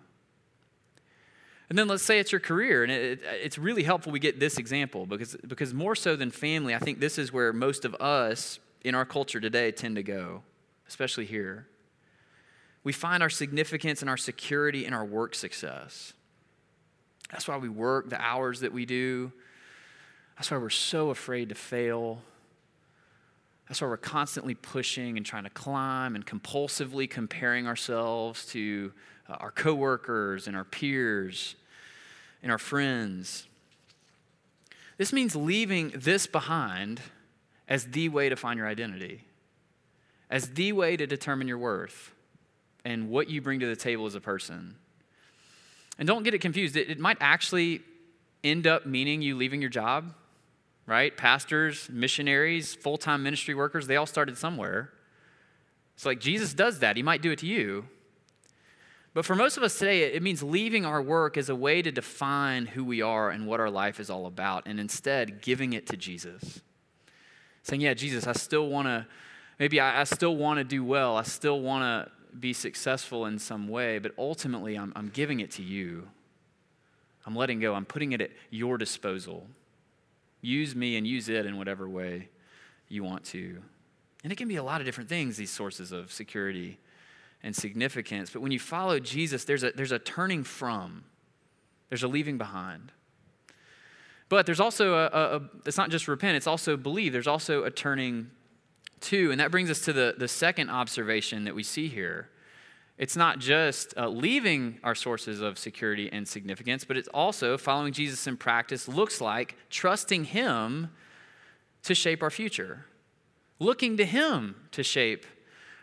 And 1.70 1.78
then 1.78 1.88
let's 1.88 2.04
say 2.04 2.20
it's 2.20 2.32
your 2.32 2.42
career, 2.42 2.84
and 2.84 2.92
it, 2.92 3.22
it's 3.24 3.58
really 3.58 3.84
helpful 3.84 4.12
we 4.12 4.20
get 4.20 4.40
this 4.40 4.58
example 4.58 5.06
because, 5.06 5.38
because 5.48 5.74
more 5.74 5.96
so 5.96 6.16
than 6.16 6.30
family, 6.30 6.76
I 6.76 6.80
think 6.80 7.00
this 7.00 7.18
is 7.18 7.32
where 7.32 7.54
most 7.54 7.86
of 7.86 7.96
us 7.96 8.60
in 8.84 8.96
our 8.96 9.06
culture 9.06 9.40
today 9.40 9.72
tend 9.72 9.96
to 9.96 10.04
go, 10.04 10.44
especially 10.88 11.26
here. 11.26 11.68
We 12.84 12.94
find 12.94 13.22
our 13.22 13.30
significance 13.30 14.02
and 14.02 14.10
our 14.10 14.18
security 14.18 14.86
in 14.86 14.94
our 14.94 15.06
work 15.06 15.36
success. 15.36 16.14
That's 17.30 17.48
why 17.48 17.58
we 17.58 17.70
work 17.70 18.10
the 18.10 18.20
hours 18.20 18.62
that 18.62 18.74
we 18.74 18.86
do. 18.86 19.32
That's 20.36 20.50
why 20.50 20.58
we're 20.58 20.70
so 20.70 21.12
afraid 21.12 21.50
to 21.50 21.56
fail. 21.56 22.22
That's 23.68 23.82
why 23.82 23.88
we're 23.88 23.98
constantly 23.98 24.56
pushing 24.56 25.16
and 25.16 25.26
trying 25.26 25.44
to 25.44 25.50
climb 25.50 26.16
and 26.16 26.26
compulsively 26.26 27.10
comparing 27.10 27.68
ourselves 27.68 28.46
to 28.48 28.92
uh, 29.30 29.34
our 29.34 29.52
coworkers 29.52 30.48
and 30.48 30.58
our 30.58 30.66
peers 30.66 31.56
and 32.44 32.52
our 32.52 32.58
friends. 32.58 33.48
This 34.98 35.14
means 35.14 35.36
leaving 35.36 35.94
this 35.96 36.28
behind 36.28 37.02
as 37.72 37.86
the 37.86 38.10
way 38.10 38.28
to 38.28 38.36
find 38.36 38.58
your 38.58 38.68
identity, 38.68 39.24
as 40.30 40.50
the 40.50 40.74
way 40.74 40.98
to 40.98 41.08
determine 41.08 41.48
your 41.48 41.58
worth 41.58 42.12
and 42.84 43.10
what 43.10 43.30
you 43.30 43.42
bring 43.42 43.62
to 43.62 43.66
the 43.66 43.78
table 43.78 44.06
as 44.06 44.14
a 44.14 44.20
person. 44.20 44.76
And 45.98 46.06
don't 46.06 46.24
get 46.24 46.34
it 46.34 46.40
confused, 46.40 46.76
it, 46.76 46.90
it 46.90 47.00
might 47.00 47.16
actually 47.22 47.80
end 48.44 48.68
up 48.68 48.86
meaning 48.86 49.22
you 49.22 49.38
leaving 49.38 49.62
your 49.62 49.70
job, 49.70 50.14
right? 50.86 51.16
Pastors, 51.16 51.88
missionaries, 51.90 52.76
full 52.76 52.98
time 52.98 53.24
ministry 53.24 53.56
workers, 53.56 53.88
they 53.88 53.96
all 53.96 54.06
started 54.06 54.38
somewhere. 54.38 54.90
It's 55.96 56.06
like 56.06 56.20
Jesus 56.20 56.54
does 56.54 56.80
that, 56.80 56.98
He 56.98 57.04
might 57.04 57.22
do 57.22 57.32
it 57.32 57.40
to 57.40 57.48
you. 57.48 57.86
But 59.14 59.24
for 59.24 59.36
most 59.36 59.56
of 59.56 59.64
us 59.64 59.80
today, 59.80 60.04
it 60.04 60.22
means 60.22 60.44
leaving 60.44 60.86
our 60.86 61.02
work 61.02 61.38
as 61.38 61.48
a 61.48 61.56
way 61.56 61.82
to 61.82 61.92
define 61.92 62.66
who 62.66 62.84
we 62.84 63.02
are 63.02 63.30
and 63.30 63.48
what 63.48 63.62
our 63.62 63.70
life 63.70 64.02
is 64.02 64.10
all 64.10 64.26
about, 64.26 64.64
and 64.66 64.78
instead 64.78 65.42
giving 65.42 65.72
it 65.72 65.88
to 65.88 65.96
Jesus 65.96 66.60
saying, 67.64 67.82
Yeah, 67.82 67.94
Jesus, 67.94 68.28
I 68.28 68.34
still 68.34 68.68
want 68.68 68.88
to, 68.88 69.06
maybe 69.60 69.80
I, 69.80 70.02
I 70.02 70.04
still 70.04 70.36
want 70.36 70.58
to 70.60 70.64
do 70.64 70.84
well. 70.84 71.18
I 71.18 71.24
still 71.24 71.62
want 71.62 71.84
to 71.84 72.12
be 72.38 72.54
successful 72.54 73.26
in 73.26 73.40
some 73.40 73.68
way, 73.68 74.00
but 74.00 74.14
ultimately 74.18 74.78
I'm, 74.78 74.94
I'm 74.96 75.10
giving 75.10 75.40
it 75.40 75.52
to 75.52 75.64
you. 75.64 76.08
I'm 77.26 77.36
letting 77.36 77.60
go. 77.60 77.76
I'm 77.76 77.86
putting 77.86 78.14
it 78.14 78.22
at 78.22 78.32
your 78.50 78.78
disposal. 78.78 79.48
Use 80.42 80.76
me 80.76 80.98
and 80.98 81.06
use 81.06 81.30
it 81.30 81.46
in 81.46 81.58
whatever 81.58 81.88
way 81.88 82.30
you 82.88 83.04
want 83.04 83.24
to. 83.26 83.62
And 84.24 84.32
it 84.32 84.38
can 84.38 84.48
be 84.48 84.56
a 84.56 84.64
lot 84.64 84.82
of 84.82 84.86
different 84.86 85.10
things, 85.10 85.38
these 85.38 85.52
sources 85.52 85.92
of 85.92 86.12
security 86.12 86.80
and 87.44 87.56
significance. 87.56 88.30
But 88.32 88.42
when 88.42 88.52
you 88.52 88.60
follow 88.60 89.00
Jesus, 89.00 89.46
there's 89.46 89.64
a, 89.64 89.72
there's 89.72 89.92
a 89.92 90.00
turning 90.00 90.44
from, 90.44 91.04
there's 91.90 92.04
a 92.04 92.08
leaving 92.08 92.38
behind. 92.38 92.92
But 94.32 94.46
there's 94.46 94.62
also 94.62 94.94
a, 94.94 95.08
a, 95.08 95.42
it's 95.66 95.76
not 95.76 95.90
just 95.90 96.08
repent, 96.08 96.38
it's 96.38 96.48
also 96.48 96.78
believe. 96.78 97.12
There's 97.12 97.28
also 97.28 97.66
a 97.66 97.70
turning 97.70 98.32
to. 99.02 99.30
And 99.30 99.42
that 99.42 99.52
brings 99.52 99.70
us 99.70 99.82
to 99.82 99.92
the, 99.92 100.16
the 100.18 100.30
second 100.30 100.70
observation 100.70 101.44
that 101.44 101.54
we 101.54 101.64
see 101.64 101.90
here. 101.90 102.30
It's 102.98 103.18
not 103.18 103.40
just 103.40 103.94
uh, 103.98 104.08
leaving 104.08 104.80
our 104.86 104.96
sources 104.96 105.42
of 105.42 105.60
security 105.60 106.10
and 106.10 106.26
significance, 106.26 106.86
but 106.86 106.96
it's 106.96 107.10
also 107.10 107.58
following 107.58 107.92
Jesus 107.92 108.26
in 108.26 108.38
practice 108.38 108.88
looks 108.88 109.20
like 109.20 109.58
trusting 109.70 110.24
Him 110.24 110.92
to 111.84 111.94
shape 111.94 112.24
our 112.24 112.30
future, 112.30 112.86
looking 113.60 113.98
to 113.98 114.06
Him 114.06 114.56
to 114.72 114.82
shape 114.82 115.26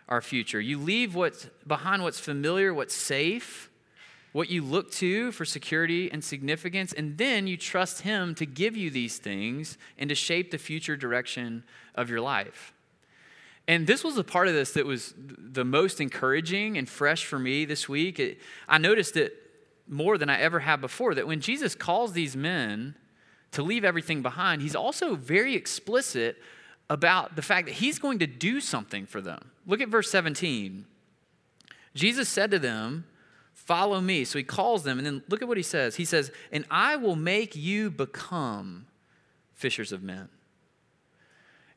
our 0.09 0.23
future. 0.23 0.59
You 0.59 0.79
leave 0.79 1.15
what's 1.15 1.51
behind 1.67 2.03
what's 2.03 2.19
familiar, 2.19 2.73
what's 2.73 2.95
safe, 2.95 3.68
what 4.39 4.51
you 4.51 4.63
look 4.63 4.89
to 4.93 5.33
for 5.33 5.45
security 5.45 6.13
and 6.13 6.23
significance, 6.23 6.93
and 6.93 7.19
then 7.19 7.49
you 7.49 7.57
trust 7.57 8.03
Him 8.03 8.37
to 8.37 8.47
give 8.47 8.77
you 8.77 8.89
these 8.89 9.19
things 9.19 9.77
and 9.99 10.09
to 10.11 10.15
shape 10.15 10.53
the 10.53 10.59
future 10.59 10.97
direction 10.97 11.65
of 11.97 12.09
your 12.09 12.21
life. 12.21 12.73
And 13.67 13.85
this 13.85 14.05
was 14.05 14.17
a 14.17 14.23
part 14.23 14.47
of 14.47 14.55
this 14.55 14.75
that 14.75 14.87
was 14.87 15.13
the 15.17 15.65
most 15.65 16.01
encouraging 16.01 16.79
and 16.79 16.89
fresh 16.89 17.25
for 17.25 17.37
me 17.37 17.65
this 17.65 17.89
week. 17.89 18.21
It, 18.21 18.39
I 18.69 18.79
noticed 18.79 19.17
it 19.17 19.35
more 19.89 20.17
than 20.17 20.31
I 20.31 20.39
ever 20.39 20.61
have 20.61 20.81
before 20.81 21.17
that 21.17 21.27
when 21.27 21.41
Jesus 21.41 21.75
calls 21.75 22.13
these 22.13 22.37
men 22.37 22.95
to 23.51 23.65
leave 23.65 23.85
everything 23.85 24.23
behind, 24.23 24.63
He's 24.63 24.77
also 24.77 25.17
very 25.17 25.57
explicit 25.57 26.37
about 26.89 27.35
the 27.35 27.43
fact 27.43 27.67
that 27.67 27.75
He's 27.75 27.99
going 27.99 28.21
to 28.21 28.29
do 28.29 28.61
something 28.61 29.05
for 29.05 29.21
them. 29.21 29.51
Look 29.67 29.81
at 29.81 29.89
verse 29.89 30.09
17. 30.13 30.87
Jesus 31.93 32.29
said 32.29 32.53
to 32.53 32.61
them, 32.61 33.05
Follow 33.69 34.01
me. 34.01 34.25
So 34.25 34.39
he 34.39 34.45
calls 34.45 34.83
them, 34.83 34.97
and 34.97 35.07
then 35.07 35.23
look 35.29 35.43
at 35.43 35.47
what 35.47 35.59
he 35.59 35.63
says. 35.63 35.97
He 35.97 36.07
says, 36.07 36.33
And 36.51 36.65
I 36.71 36.97
will 36.97 37.17
make 37.17 37.55
you 37.55 37.91
become 37.91 38.87
fishers 39.53 39.93
of 39.93 40.03
men. 40.03 40.31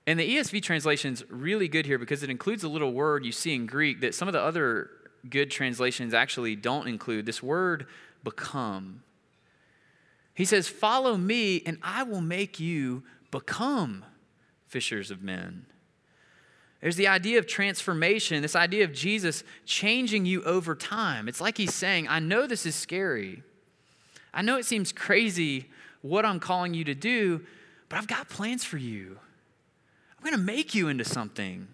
And 0.08 0.18
the 0.18 0.38
ESV 0.38 0.64
translation 0.64 1.12
is 1.12 1.30
really 1.30 1.68
good 1.68 1.86
here 1.86 1.98
because 1.98 2.24
it 2.24 2.30
includes 2.30 2.64
a 2.64 2.70
little 2.70 2.94
word 2.94 3.26
you 3.26 3.34
see 3.34 3.54
in 3.54 3.66
Greek 3.66 4.00
that 4.00 4.16
some 4.16 4.30
of 4.30 4.32
the 4.32 4.40
other 4.40 4.90
good 5.30 5.52
translations 5.52 6.14
actually 6.14 6.56
don't 6.56 6.88
include 6.88 7.26
this 7.26 7.44
word 7.44 7.88
become. 8.24 9.04
He 10.34 10.46
says, 10.46 10.70
Follow 10.70 11.18
me, 11.18 11.62
and 11.66 11.78
I 11.84 12.04
will 12.04 12.22
make 12.22 12.58
you 12.58 13.04
become 13.32 14.06
fishers 14.66 15.12
of 15.12 15.22
men. 15.22 15.66
There's 16.82 16.96
the 16.96 17.08
idea 17.08 17.38
of 17.38 17.46
transformation, 17.46 18.42
this 18.42 18.56
idea 18.56 18.84
of 18.84 18.92
Jesus 18.92 19.44
changing 19.66 20.26
you 20.26 20.44
over 20.44 20.76
time. 20.76 21.28
It's 21.28 21.40
like 21.40 21.58
he's 21.58 21.76
saying, 21.76 22.08
I 22.08 22.20
know 22.20 22.48
this 22.48 22.66
is 22.66 22.76
scary. 22.76 23.44
I 24.34 24.42
know 24.42 24.58
it 24.58 24.66
seems 24.66 24.92
crazy 24.92 25.70
what 26.02 26.26
I'm 26.26 26.40
calling 26.40 26.74
you 26.74 26.84
to 26.86 26.96
do, 26.96 27.42
but 27.88 28.00
I've 28.00 28.08
got 28.08 28.30
plans 28.30 28.64
for 28.64 28.78
you. 28.78 29.20
I'm 30.18 30.24
going 30.24 30.36
to 30.36 30.44
make 30.44 30.74
you 30.74 30.88
into 30.88 31.06
something. 31.06 31.68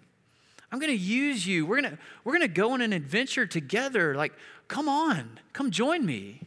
I'm 0.70 0.78
going 0.78 0.92
to 0.92 0.98
use 0.98 1.46
you. 1.46 1.64
We're 1.64 1.80
going 1.80 1.92
to, 1.92 1.98
we're 2.24 2.34
going 2.34 2.42
to 2.42 2.54
go 2.54 2.72
on 2.72 2.82
an 2.82 2.92
adventure 2.92 3.46
together. 3.46 4.14
Like, 4.14 4.34
come 4.68 4.88
on, 4.88 5.38
come 5.54 5.70
join 5.70 6.04
me. 6.04 6.42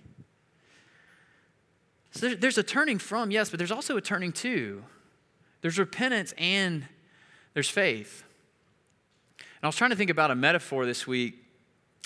So 2.11 2.35
there's 2.35 2.57
a 2.57 2.63
turning 2.63 2.99
from, 2.99 3.31
yes, 3.31 3.49
but 3.49 3.57
there's 3.57 3.71
also 3.71 3.97
a 3.97 4.01
turning 4.01 4.31
to. 4.33 4.83
There's 5.61 5.79
repentance 5.79 6.33
and 6.37 6.85
there's 7.53 7.69
faith. 7.69 8.23
And 9.61 9.67
I 9.67 9.69
was 9.69 9.75
trying 9.75 9.91
to 9.91 9.95
think 9.95 10.09
about 10.09 10.31
a 10.31 10.35
metaphor 10.35 10.87
this 10.87 11.05
week 11.05 11.35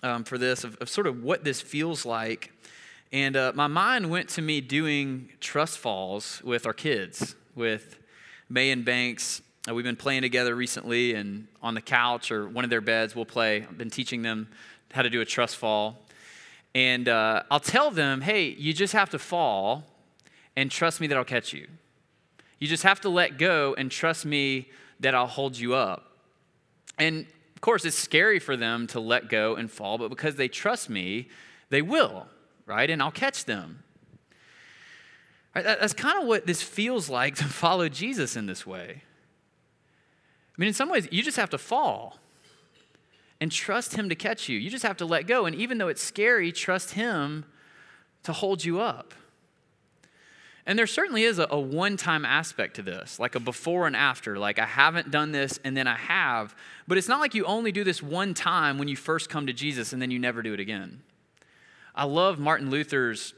um, 0.04 0.26
for 0.26 0.38
this, 0.38 0.66
of, 0.66 0.76
of, 0.82 0.90
sort 0.90 1.08
of 1.08 1.24
what 1.24 1.46
this 1.46 1.62
feels 1.62 2.06
like. 2.06 2.52
And 3.14 3.38
uh, 3.38 3.54
my 3.56 3.68
mind 3.68 4.10
went 4.10 4.28
to 4.32 4.42
me 4.42 4.60
doing 4.60 5.30
trust 5.40 5.78
falls 5.78 6.42
with 6.44 6.66
our 6.66 6.74
kids, 6.74 7.38
with 7.56 7.98
May 8.50 8.72
and 8.72 8.84
Banks. 8.84 9.42
Uh, 9.70 9.74
we've 9.74 9.86
been 9.86 9.96
playing 9.96 10.22
together 10.24 10.54
recently, 10.54 11.14
and 11.14 11.48
on 11.62 11.76
the 11.76 11.82
couch 11.82 12.30
or 12.30 12.50
one 12.50 12.66
of 12.66 12.70
their 12.70 12.82
beds, 12.82 13.16
we'll 13.16 13.24
play. 13.24 13.62
I've 13.62 13.78
been 13.78 13.90
teaching 13.90 14.22
them 14.22 14.50
how 14.92 15.04
to 15.04 15.10
do 15.10 15.22
a 15.22 15.26
trust 15.26 15.56
fall. 15.56 16.00
And 16.74 17.08
uh, 17.08 17.44
I'll 17.50 17.62
tell 17.62 17.90
them, 17.90 18.20
hey, 18.20 18.48
you 18.50 18.74
just 18.74 18.92
have 18.92 19.12
to 19.12 19.20
fall 19.20 19.86
and 20.58 20.70
trust 20.70 21.00
me 21.00 21.08
that 21.08 21.18
I'll 21.18 21.24
catch 21.24 21.54
you. 21.54 21.70
You 22.60 22.68
just 22.68 22.84
have 22.84 23.00
to 23.00 23.10
let 23.10 23.38
go 23.38 23.74
and 23.78 23.90
trust 23.90 24.26
me 24.26 24.68
that 25.00 25.16
I'll 25.16 25.26
hold 25.26 25.58
you 25.58 25.74
up. 25.74 26.12
And 26.98 27.28
course, 27.62 27.86
it's 27.86 27.98
scary 27.98 28.40
for 28.40 28.58
them 28.58 28.88
to 28.88 29.00
let 29.00 29.30
go 29.30 29.56
and 29.56 29.72
fall, 29.72 29.98
but 29.98 30.10
because 30.10 30.36
they 30.36 30.48
trust 30.48 30.90
me, 30.90 31.30
they 31.70 31.82
will, 31.82 32.28
right? 32.66 32.90
And 32.90 33.02
I'll 33.02 33.12
catch 33.12 33.46
them. 33.46 33.84
Right? 35.56 35.64
That's 35.64 35.94
kind 35.94 36.22
of 36.22 36.28
what 36.28 36.46
this 36.46 36.62
feels 36.62 37.10
like 37.10 37.36
to 37.36 37.44
follow 37.46 37.90
Jesus 37.90 38.36
in 38.36 38.46
this 38.46 38.68
way. 38.68 39.04
I 40.58 40.62
mean, 40.62 40.68
in 40.68 40.74
some 40.74 40.90
ways, 40.90 41.08
you 41.12 41.24
just 41.24 41.38
have 41.38 41.50
to 41.50 41.58
fall 41.58 42.20
and 43.42 43.52
trust 43.52 43.96
Him 43.96 44.10
to 44.10 44.16
catch 44.16 44.48
you. 44.48 44.58
You 44.58 44.70
just 44.70 44.84
have 44.84 44.98
to 44.98 45.06
let 45.06 45.28
go. 45.28 45.46
And 45.46 45.56
even 45.56 45.78
though 45.78 45.90
it's 45.90 46.02
scary, 46.02 46.52
trust 46.52 46.92
Him 46.92 47.46
to 48.24 48.34
hold 48.34 48.64
you 48.64 48.80
up. 48.80 49.14
And 50.68 50.80
there 50.80 50.88
certainly 50.88 51.24
is 51.24 51.38
a, 51.38 51.48
a 51.50 51.60
one 51.60 51.96
time 51.96 52.26
aspect 52.26 52.76
to 52.78 52.82
this, 52.82 53.20
like 53.20 53.36
a 53.36 53.40
before 53.40 53.86
and 53.86 53.96
after. 53.96 54.38
Like, 54.40 54.58
I 54.58 54.66
haven't 54.66 55.12
done 55.12 55.32
this 55.32 55.60
and 55.64 55.78
then 55.78 55.88
I 55.88 55.96
have. 55.96 56.56
But 56.88 56.98
it's 56.98 57.08
not 57.08 57.20
like 57.20 57.36
you 57.36 57.46
only 57.46 57.72
do 57.72 57.84
this 57.84 58.02
one 58.02 58.34
time 58.34 58.78
when 58.78 58.88
you 58.88 58.96
first 58.96 59.30
come 59.30 59.46
to 59.48 59.54
Jesus 59.54 59.94
and 59.94 60.02
then 60.02 60.12
you 60.12 60.20
never 60.20 60.42
do 60.42 60.54
it 60.54 60.60
again. 60.60 61.02
I 61.94 62.06
love 62.06 62.40
Martin 62.40 62.70
Luther's 62.70 63.34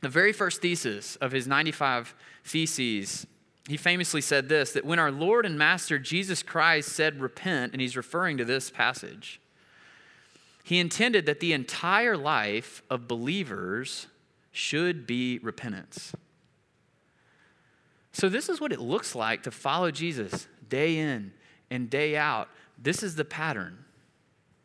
the 0.00 0.08
very 0.08 0.32
first 0.32 0.62
thesis 0.62 1.16
of 1.16 1.32
his 1.32 1.46
95 1.46 2.14
Theses, 2.44 3.26
he 3.68 3.76
famously 3.76 4.22
said 4.22 4.48
this 4.48 4.72
that 4.72 4.86
when 4.86 4.98
our 4.98 5.10
Lord 5.10 5.44
and 5.44 5.58
Master 5.58 5.98
Jesus 5.98 6.42
Christ 6.42 6.88
said, 6.88 7.20
Repent, 7.20 7.72
and 7.72 7.82
he's 7.82 7.96
referring 7.96 8.38
to 8.38 8.44
this 8.44 8.70
passage, 8.70 9.38
he 10.64 10.78
intended 10.78 11.26
that 11.26 11.40
the 11.40 11.52
entire 11.52 12.16
life 12.16 12.82
of 12.88 13.06
believers 13.06 14.06
should 14.50 15.06
be 15.06 15.38
repentance. 15.40 16.14
So, 18.18 18.28
this 18.28 18.48
is 18.48 18.60
what 18.60 18.72
it 18.72 18.80
looks 18.80 19.14
like 19.14 19.44
to 19.44 19.52
follow 19.52 19.92
Jesus 19.92 20.48
day 20.68 20.98
in 20.98 21.32
and 21.70 21.88
day 21.88 22.16
out. 22.16 22.48
This 22.76 23.04
is 23.04 23.14
the 23.14 23.24
pattern. 23.24 23.84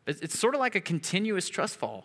It's 0.08 0.36
sort 0.36 0.56
of 0.56 0.60
like 0.60 0.74
a 0.74 0.80
continuous 0.80 1.48
trust 1.48 1.76
fall. 1.76 2.04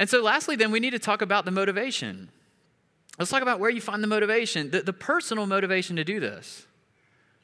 And 0.00 0.10
so, 0.10 0.20
lastly, 0.20 0.56
then 0.56 0.72
we 0.72 0.80
need 0.80 0.90
to 0.90 0.98
talk 0.98 1.22
about 1.22 1.44
the 1.44 1.52
motivation. 1.52 2.30
Let's 3.20 3.30
talk 3.30 3.42
about 3.42 3.60
where 3.60 3.70
you 3.70 3.80
find 3.80 4.02
the 4.02 4.08
motivation, 4.08 4.72
the, 4.72 4.82
the 4.82 4.92
personal 4.92 5.46
motivation 5.46 5.94
to 5.94 6.02
do 6.02 6.18
this, 6.18 6.66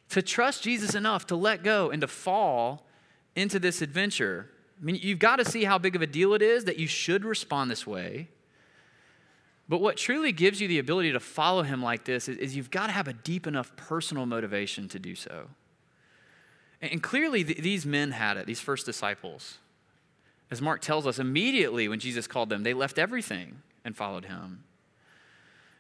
to 0.09 0.22
trust 0.22 0.64
Jesus 0.64 0.96
enough 0.96 1.29
to 1.29 1.37
let 1.37 1.62
go 1.62 1.90
and 1.90 2.01
to 2.01 2.09
fall 2.09 2.85
into 3.37 3.61
this 3.61 3.81
adventure. 3.81 4.51
I 4.81 4.85
mean, 4.85 4.99
you've 5.01 5.20
got 5.20 5.37
to 5.37 5.44
see 5.44 5.62
how 5.62 5.79
big 5.79 5.94
of 5.94 6.03
a 6.03 6.07
deal 6.09 6.35
it 6.35 6.42
is 6.42 6.64
that 6.64 6.81
you 6.81 6.88
should 6.88 7.25
respond 7.25 7.70
this 7.70 7.87
way. 7.87 8.29
But 9.68 9.81
what 9.81 9.96
truly 9.96 10.33
gives 10.33 10.61
you 10.61 10.68
the 10.68 10.79
ability 10.79 11.12
to 11.12 11.20
follow 11.20 11.62
him 11.62 11.83
like 11.83 12.05
this 12.05 12.29
is, 12.29 12.38
is 12.38 12.57
you've 12.57 12.70
got 12.70 12.87
to 12.87 12.92
have 12.92 13.09
a 13.09 13.12
deep 13.12 13.46
enough 13.46 13.74
personal 13.76 14.26
motivation 14.26 14.88
to 14.88 14.98
do 14.98 15.14
so. 15.14 15.48
And, 16.81 16.92
and 16.92 17.02
clearly, 17.02 17.42
th- 17.42 17.59
these 17.59 17.85
men 17.85 18.12
had 18.12 18.37
it, 18.37 18.46
these 18.46 18.61
first 18.61 18.87
disciples. 18.87 19.59
As 20.50 20.62
Mark 20.62 20.81
tells 20.81 21.07
us, 21.07 21.18
immediately 21.18 21.88
when 21.88 21.98
Jesus 21.98 22.29
called 22.29 22.48
them, 22.48 22.62
they 22.62 22.74
left 22.74 22.98
everything 22.98 23.62
and 23.85 23.96
followed 23.96 24.26
him. 24.26 24.62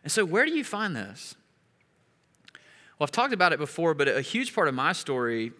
And 0.02 0.10
so, 0.10 0.24
where 0.24 0.44
do 0.46 0.52
you 0.52 0.64
find 0.64 0.96
this? 0.96 1.36
Well, 2.98 3.04
I've 3.04 3.12
talked 3.12 3.34
about 3.34 3.52
it 3.52 3.58
before, 3.58 3.94
but 3.94 4.08
a 4.08 4.20
huge 4.20 4.54
part 4.54 4.68
of 4.68 4.74
my 4.74 4.92
story 4.92 5.52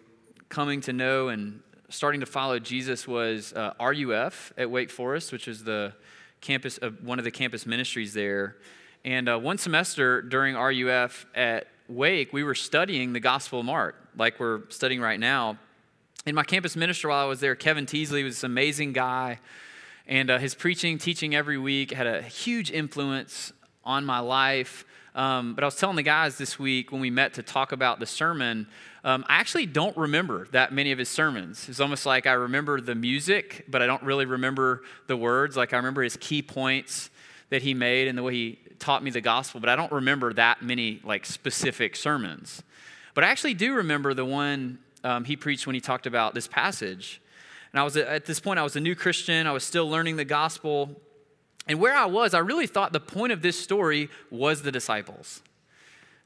coming 0.49 0.81
to 0.81 0.93
know 0.93 1.29
and 1.29 1.61
starting 1.89 2.19
to 2.19 2.25
follow 2.25 2.59
Jesus 2.59 3.07
was 3.07 3.53
uh, 3.53 3.73
RUF 3.79 4.51
at 4.57 4.69
Wake 4.69 4.89
Forest, 4.89 5.31
which 5.31 5.47
is 5.47 5.63
the 5.63 5.93
campus, 6.41 6.79
uh, 6.81 6.89
one 7.01 7.19
of 7.19 7.25
the 7.25 7.31
campus 7.31 7.65
ministries 7.65 8.13
there. 8.13 8.57
And 9.05 9.29
uh, 9.29 9.37
one 9.39 9.57
semester 9.57 10.21
during 10.21 10.55
RUF 10.55 11.25
at 11.35 11.67
Wake, 11.87 12.33
we 12.33 12.43
were 12.43 12.55
studying 12.55 13.13
the 13.13 13.19
Gospel 13.19 13.61
of 13.61 13.65
Mark, 13.65 13.95
like 14.17 14.39
we're 14.39 14.69
studying 14.69 15.01
right 15.01 15.19
now. 15.19 15.57
And 16.25 16.35
my 16.35 16.43
campus 16.43 16.75
minister 16.75 17.07
while 17.07 17.23
I 17.23 17.27
was 17.29 17.39
there, 17.39 17.55
Kevin 17.55 17.85
Teasley, 17.85 18.23
was 18.23 18.35
this 18.35 18.43
amazing 18.43 18.93
guy. 18.93 19.39
And 20.07 20.29
uh, 20.29 20.37
his 20.37 20.55
preaching, 20.55 20.97
teaching 20.97 21.35
every 21.35 21.57
week 21.57 21.91
had 21.91 22.07
a 22.07 22.21
huge 22.21 22.71
influence 22.71 23.53
on 23.85 24.05
my 24.05 24.19
life. 24.19 24.85
Um, 25.15 25.55
but 25.55 25.63
I 25.63 25.67
was 25.67 25.75
telling 25.75 25.95
the 25.95 26.03
guys 26.03 26.37
this 26.37 26.59
week 26.59 26.91
when 26.91 27.01
we 27.01 27.09
met 27.09 27.33
to 27.35 27.43
talk 27.43 27.71
about 27.71 27.99
the 27.99 28.05
sermon, 28.05 28.67
um, 29.07 29.23
I 29.29 29.37
actually 29.37 29.67
don't 29.67 29.95
remember 29.95 30.49
that 30.51 30.73
many 30.73 30.91
of 30.91 30.99
his 30.99 31.07
sermons. 31.07 31.69
It's 31.69 31.79
almost 31.79 32.05
like 32.05 32.27
I 32.27 32.33
remember 32.33 32.81
the 32.81 32.93
music, 32.93 33.63
but 33.69 33.81
I 33.81 33.85
don't 33.85 34.03
really 34.03 34.25
remember 34.25 34.81
the 35.07 35.15
words. 35.15 35.55
Like 35.55 35.71
I 35.71 35.77
remember 35.77 36.03
his 36.03 36.17
key 36.17 36.41
points 36.41 37.09
that 37.49 37.61
he 37.61 37.73
made 37.73 38.09
and 38.09 38.17
the 38.17 38.23
way 38.23 38.33
he 38.33 38.59
taught 38.79 39.01
me 39.01 39.09
the 39.09 39.21
gospel, 39.21 39.61
but 39.61 39.69
I 39.69 39.77
don't 39.77 39.93
remember 39.93 40.33
that 40.33 40.61
many 40.61 40.99
like 41.05 41.25
specific 41.25 41.95
sermons. 41.95 42.61
But 43.13 43.23
I 43.23 43.27
actually 43.27 43.53
do 43.53 43.75
remember 43.75 44.13
the 44.13 44.25
one 44.25 44.77
um, 45.05 45.23
he 45.23 45.37
preached 45.37 45.65
when 45.65 45.73
he 45.73 45.79
talked 45.79 46.05
about 46.05 46.33
this 46.33 46.49
passage. 46.49 47.21
And 47.71 47.79
I 47.79 47.85
was 47.85 47.95
at 47.95 48.25
this 48.25 48.41
point, 48.41 48.59
I 48.59 48.63
was 48.63 48.75
a 48.75 48.81
new 48.81 48.93
Christian. 48.93 49.47
I 49.47 49.53
was 49.53 49.63
still 49.63 49.89
learning 49.89 50.17
the 50.17 50.25
gospel. 50.25 50.99
And 51.65 51.79
where 51.79 51.95
I 51.95 52.07
was, 52.07 52.33
I 52.33 52.39
really 52.39 52.67
thought 52.67 52.91
the 52.91 52.99
point 52.99 53.31
of 53.31 53.41
this 53.41 53.57
story 53.57 54.09
was 54.29 54.63
the 54.63 54.71
disciples. 54.71 55.41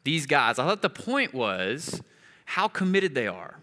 These 0.04 0.26
guys. 0.26 0.58
I 0.58 0.65
thought 0.65 0.82
the 0.82 0.89
point 0.89 1.36
was 1.36 2.02
how 2.51 2.67
committed 2.67 3.15
they 3.15 3.27
are 3.27 3.55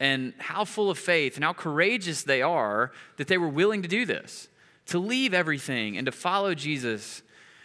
and 0.00 0.34
how 0.38 0.64
full 0.64 0.90
of 0.90 0.98
faith 0.98 1.36
and 1.36 1.44
how 1.44 1.52
courageous 1.52 2.24
they 2.24 2.42
are 2.42 2.90
that 3.16 3.28
they 3.28 3.38
were 3.38 3.48
willing 3.48 3.80
to 3.80 3.86
do 3.86 4.04
this, 4.04 4.48
to 4.86 4.98
leave 4.98 5.32
everything 5.32 5.96
and 5.96 6.04
to 6.04 6.10
follow 6.10 6.52
Jesus, 6.52 7.22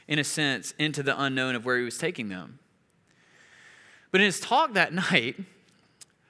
in 0.07 0.19
a 0.19 0.23
sense, 0.23 0.75
into 0.77 1.01
the 1.01 1.19
unknown 1.19 1.55
of 1.55 1.65
where 1.65 1.79
he 1.79 1.83
was 1.83 1.97
taking 1.97 2.29
them. 2.29 2.59
But 4.11 4.21
in 4.21 4.25
his 4.25 4.39
talk 4.39 4.73
that 4.73 4.93
night, 4.93 5.37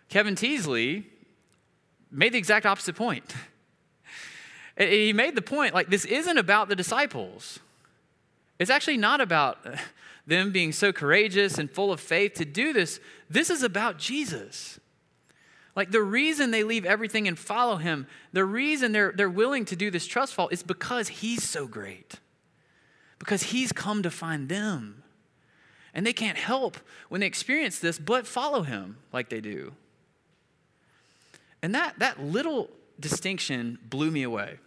Kevin 0.07 0.35
Teasley 0.35 1.05
made 2.09 2.31
the 2.31 2.37
exact 2.37 2.65
opposite 2.65 2.95
point. 2.95 3.35
He 4.77 5.11
made 5.11 5.35
the 5.35 5.41
point 5.41 5.73
like, 5.73 5.89
this 5.89 6.05
isn't 6.05 6.37
about 6.37 6.69
the 6.69 6.75
disciples. 6.77 7.59
It's 8.59 8.69
actually 8.69 8.97
not 8.97 9.21
about 9.21 9.65
them 10.27 10.51
being 10.51 10.71
so 10.71 10.91
courageous 10.91 11.57
and 11.57 11.71
full 11.71 11.91
of 11.91 11.99
faith 11.99 12.35
to 12.35 12.45
do 12.45 12.73
this. 12.73 12.99
This 13.29 13.49
is 13.49 13.63
about 13.63 13.97
Jesus. 13.97 14.79
Like 15.75 15.91
the 15.91 16.01
reason 16.01 16.51
they 16.51 16.63
leave 16.63 16.85
everything 16.85 17.27
and 17.27 17.39
follow 17.39 17.77
him, 17.77 18.05
the 18.33 18.43
reason 18.43 18.91
they're, 18.91 19.13
they're 19.15 19.29
willing 19.29 19.65
to 19.65 19.75
do 19.75 19.89
this 19.89 20.05
trust 20.05 20.33
fall 20.33 20.49
is 20.49 20.61
because 20.61 21.07
he's 21.07 21.43
so 21.43 21.67
great. 21.67 22.15
Because 23.17 23.43
he's 23.43 23.71
come 23.71 24.03
to 24.03 24.11
find 24.11 24.49
them. 24.49 25.03
And 25.93 26.05
they 26.05 26.13
can't 26.13 26.37
help 26.37 26.77
when 27.07 27.21
they 27.21 27.27
experience 27.27 27.79
this 27.79 27.97
but 27.97 28.27
follow 28.27 28.63
him 28.63 28.97
like 29.11 29.29
they 29.29 29.41
do. 29.41 29.73
And 31.61 31.73
that, 31.75 31.99
that 31.99 32.21
little 32.21 32.69
distinction 32.99 33.77
blew 33.89 34.11
me 34.11 34.23
away. 34.23 34.59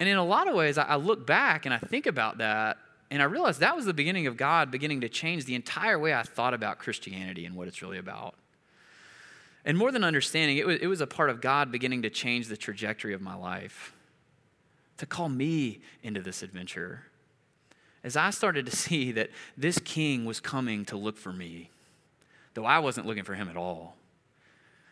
And 0.00 0.08
in 0.08 0.16
a 0.16 0.24
lot 0.24 0.48
of 0.48 0.54
ways, 0.54 0.78
I, 0.78 0.94
look 0.96 1.26
back 1.26 1.66
and 1.66 1.74
I 1.74 1.78
think 1.78 2.06
about 2.06 2.38
that 2.38 2.78
and 3.10 3.22
I 3.22 3.24
realize 3.24 3.58
that 3.58 3.74
was 3.74 3.86
the 3.86 3.94
beginning 3.94 4.26
of 4.26 4.36
God 4.36 4.70
beginning 4.70 5.00
to 5.00 5.08
change 5.08 5.44
the 5.44 5.54
entire 5.54 5.98
way 5.98 6.12
I 6.12 6.22
thought 6.22 6.54
about 6.54 6.78
Christianity 6.78 7.46
and 7.46 7.56
what 7.56 7.68
it's 7.68 7.80
really 7.80 7.98
about. 7.98 8.34
And 9.64 9.76
more 9.76 9.90
than 9.90 10.04
understanding, 10.04 10.58
it 10.58 10.66
was, 10.66 10.78
it 10.80 10.86
was 10.86 11.00
a 11.00 11.06
part 11.06 11.30
of 11.30 11.40
God 11.40 11.72
beginning 11.72 12.02
to 12.02 12.10
change 12.10 12.48
the 12.48 12.56
trajectory 12.56 13.14
of 13.14 13.20
my 13.20 13.34
life, 13.34 13.94
to 14.98 15.06
call 15.06 15.28
me 15.28 15.80
into 16.02 16.20
this 16.20 16.42
adventure. 16.42 17.04
As 18.04 18.16
I 18.16 18.30
started 18.30 18.66
to 18.66 18.76
see 18.76 19.12
that 19.12 19.30
this 19.56 19.78
king 19.78 20.24
was 20.24 20.40
coming 20.40 20.84
to 20.86 20.96
look 20.96 21.16
for 21.16 21.32
me, 21.32 21.70
though 22.54 22.66
I 22.66 22.78
wasn't 22.78 23.06
looking 23.06 23.24
for 23.24 23.34
him 23.34 23.48
at 23.48 23.56
all. 23.56 23.96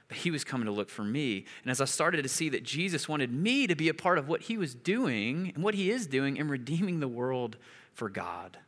But 0.09 0.19
he 0.19 0.31
was 0.31 0.45
coming 0.45 0.67
to 0.67 0.73
look 0.73 0.89
for 0.89 1.03
me. 1.03 1.47
And 1.63 1.71
as 1.71 1.81
I 1.81 1.85
started 1.85 2.23
to 2.23 2.29
see 2.29 2.49
that 2.51 2.63
Jesus 2.63 3.09
wanted 3.09 3.33
me 3.33 3.67
to 3.67 3.75
be 3.75 3.89
a 3.89 3.95
part 3.95 4.19
of 4.19 4.29
what 4.29 4.43
he 4.43 4.57
was 4.57 4.75
doing 4.75 5.53
and 5.55 5.65
what 5.65 5.75
he 5.75 5.91
is 5.91 6.07
doing 6.07 6.37
in 6.37 6.49
redeeming 6.49 7.01
the 7.01 7.09
world 7.09 7.57
for 7.93 8.09
God. 8.09 8.59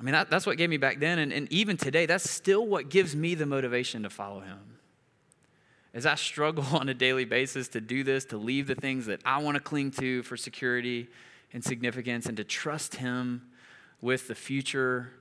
I 0.00 0.02
mean, 0.02 0.12
that, 0.12 0.30
that's 0.30 0.46
what 0.46 0.56
gave 0.56 0.70
me 0.70 0.78
back 0.78 0.98
then. 0.98 1.18
And, 1.18 1.32
and 1.32 1.52
even 1.52 1.76
today, 1.76 2.06
that's 2.06 2.28
still 2.28 2.66
what 2.66 2.88
gives 2.88 3.14
me 3.14 3.34
the 3.34 3.46
motivation 3.46 4.02
to 4.02 4.10
follow 4.10 4.40
him. 4.40 4.78
As 5.94 6.06
I 6.06 6.16
struggle 6.16 6.64
on 6.72 6.88
a 6.88 6.94
daily 6.94 7.24
basis 7.24 7.68
to 7.68 7.80
do 7.80 8.02
this, 8.02 8.24
to 8.26 8.38
leave 8.38 8.66
the 8.66 8.74
things 8.74 9.06
that 9.06 9.20
I 9.24 9.38
want 9.38 9.56
to 9.56 9.60
cling 9.60 9.92
to 9.92 10.22
for 10.24 10.36
security 10.36 11.08
and 11.52 11.62
significance, 11.62 12.26
and 12.26 12.36
to 12.38 12.44
trust 12.44 12.96
him 12.96 13.42
with 14.00 14.26
the 14.26 14.34
future 14.34 15.12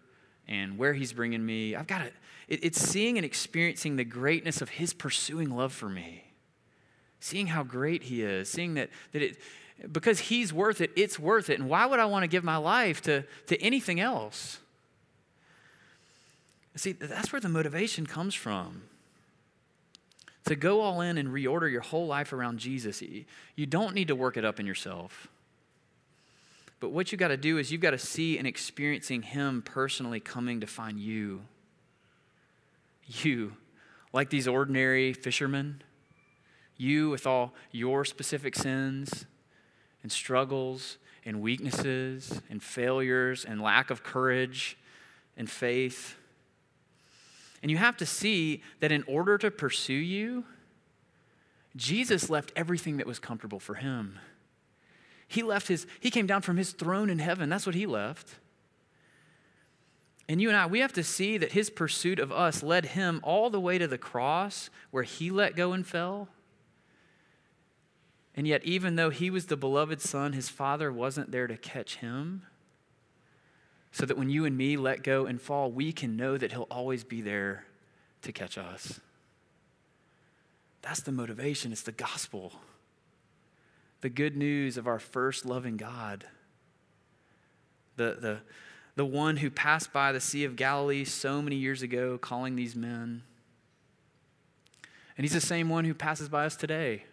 and 0.51 0.77
where 0.77 0.93
he's 0.93 1.13
bringing 1.13 1.45
me, 1.45 1.75
I've 1.75 1.87
got 1.87 1.99
to, 1.99 2.11
it, 2.49 2.59
it's 2.63 2.79
seeing 2.79 3.17
and 3.17 3.25
experiencing 3.25 3.95
the 3.95 4.03
greatness 4.03 4.61
of 4.61 4.67
his 4.67 4.93
pursuing 4.93 5.49
love 5.49 5.71
for 5.71 5.87
me. 5.87 6.25
Seeing 7.21 7.47
how 7.47 7.63
great 7.63 8.03
he 8.03 8.21
is, 8.21 8.49
seeing 8.49 8.73
that, 8.73 8.89
that 9.13 9.21
it, 9.21 9.37
because 9.89 10.19
he's 10.19 10.51
worth 10.51 10.81
it, 10.81 10.91
it's 10.97 11.17
worth 11.17 11.49
it. 11.49 11.57
And 11.57 11.69
why 11.69 11.85
would 11.85 11.99
I 11.99 12.05
want 12.05 12.23
to 12.23 12.27
give 12.27 12.43
my 12.43 12.57
life 12.57 13.01
to, 13.03 13.23
to 13.47 13.61
anything 13.61 14.01
else? 14.01 14.59
See, 16.75 16.91
that's 16.91 17.31
where 17.31 17.39
the 17.39 17.49
motivation 17.49 18.05
comes 18.05 18.35
from. 18.35 18.83
To 20.45 20.55
go 20.55 20.81
all 20.81 20.99
in 20.99 21.17
and 21.17 21.29
reorder 21.29 21.71
your 21.71 21.81
whole 21.81 22.07
life 22.07 22.33
around 22.33 22.57
Jesus, 22.57 23.01
you 23.55 23.65
don't 23.65 23.95
need 23.95 24.09
to 24.09 24.15
work 24.15 24.35
it 24.35 24.43
up 24.43 24.59
in 24.59 24.65
yourself. 24.65 25.29
But 26.81 26.89
what 26.89 27.11
you've 27.11 27.19
got 27.19 27.29
to 27.29 27.37
do 27.37 27.57
is 27.57 27.71
you've 27.71 27.79
got 27.79 27.91
to 27.91 27.97
see 27.97 28.37
and 28.37 28.45
experiencing 28.45 29.21
Him 29.21 29.61
personally 29.61 30.19
coming 30.19 30.59
to 30.59 30.67
find 30.67 30.99
you. 30.99 31.43
You, 33.05 33.53
like 34.11 34.29
these 34.29 34.47
ordinary 34.47 35.13
fishermen, 35.13 35.83
you 36.75 37.09
with 37.09 37.25
all 37.25 37.53
your 37.71 38.03
specific 38.03 38.55
sins, 38.55 39.25
and 40.03 40.11
struggles 40.11 40.97
and 41.25 41.41
weaknesses 41.41 42.41
and 42.49 42.61
failures 42.61 43.45
and 43.45 43.61
lack 43.61 43.89
of 43.89 44.03
courage 44.03 44.77
and 45.37 45.49
faith. 45.49 46.15
And 47.61 47.69
you 47.69 47.77
have 47.77 47.97
to 47.97 48.05
see 48.05 48.63
that 48.79 48.91
in 48.91 49.03
order 49.07 49.37
to 49.37 49.51
pursue 49.51 49.93
you, 49.93 50.45
Jesus 51.75 52.29
left 52.29 52.51
everything 52.55 52.97
that 52.97 53.05
was 53.05 53.19
comfortable 53.19 53.59
for 53.59 53.75
him. 53.75 54.17
He 55.31 55.43
left 55.43 55.69
his, 55.69 55.87
he 56.01 56.11
came 56.11 56.27
down 56.27 56.41
from 56.41 56.57
his 56.57 56.73
throne 56.73 57.09
in 57.09 57.19
heaven. 57.19 57.47
That's 57.47 57.65
what 57.65 57.73
he 57.73 57.85
left. 57.85 58.35
And 60.27 60.41
you 60.41 60.49
and 60.49 60.57
I, 60.57 60.65
we 60.65 60.81
have 60.81 60.91
to 60.93 61.05
see 61.05 61.37
that 61.37 61.53
his 61.53 61.69
pursuit 61.69 62.19
of 62.19 62.33
us 62.33 62.61
led 62.61 62.87
him 62.87 63.21
all 63.23 63.49
the 63.49 63.59
way 63.59 63.77
to 63.77 63.87
the 63.87 63.97
cross 63.97 64.69
where 64.91 65.03
he 65.03 65.31
let 65.31 65.55
go 65.55 65.71
and 65.71 65.87
fell 65.87 66.27
And 68.35 68.45
yet, 68.45 68.63
even 68.65 68.97
though 68.97 69.09
he 69.09 69.29
was 69.29 69.45
the 69.45 69.55
beloved 69.55 70.01
son, 70.01 70.33
his 70.33 70.49
father 70.49 70.91
wasn't 70.91 71.31
there 71.31 71.47
to 71.47 71.55
catch 71.55 71.97
him. 71.97 72.43
So 73.93 74.05
that 74.05 74.17
when 74.17 74.29
you 74.29 74.43
and 74.45 74.57
me 74.57 74.75
let 74.75 75.01
go 75.01 75.25
and 75.25 75.41
fall, 75.41 75.71
we 75.71 75.93
can 75.93 76.17
know 76.17 76.37
that 76.37 76.51
he'll 76.51 76.67
always 76.69 77.03
be 77.05 77.21
there 77.21 77.65
to 78.21 78.31
catch 78.31 78.57
us. 78.57 78.99
That's 80.81 81.01
the 81.01 81.11
motivation, 81.11 81.71
it's 81.71 81.83
the 81.83 81.91
gospel. 81.93 82.53
The 84.01 84.09
good 84.09 84.35
news 84.35 84.77
of 84.77 84.87
our 84.87 84.99
first 84.99 85.45
loving 85.45 85.77
God. 85.77 86.25
The, 87.97 88.17
the, 88.19 88.39
the 88.95 89.05
one 89.05 89.37
who 89.37 89.49
passed 89.49 89.93
by 89.93 90.11
the 90.11 90.19
Sea 90.19 90.43
of 90.43 90.55
Galilee 90.55 91.05
so 91.05 91.41
many 91.41 91.55
years 91.55 91.81
ago, 91.81 92.17
calling 92.17 92.55
these 92.55 92.75
men. 92.75 93.23
And 95.17 95.23
he's 95.23 95.33
the 95.33 95.41
same 95.41 95.69
one 95.69 95.85
who 95.85 95.93
passes 95.93 96.29
by 96.29 96.45
us 96.45 96.55
today, 96.55 97.05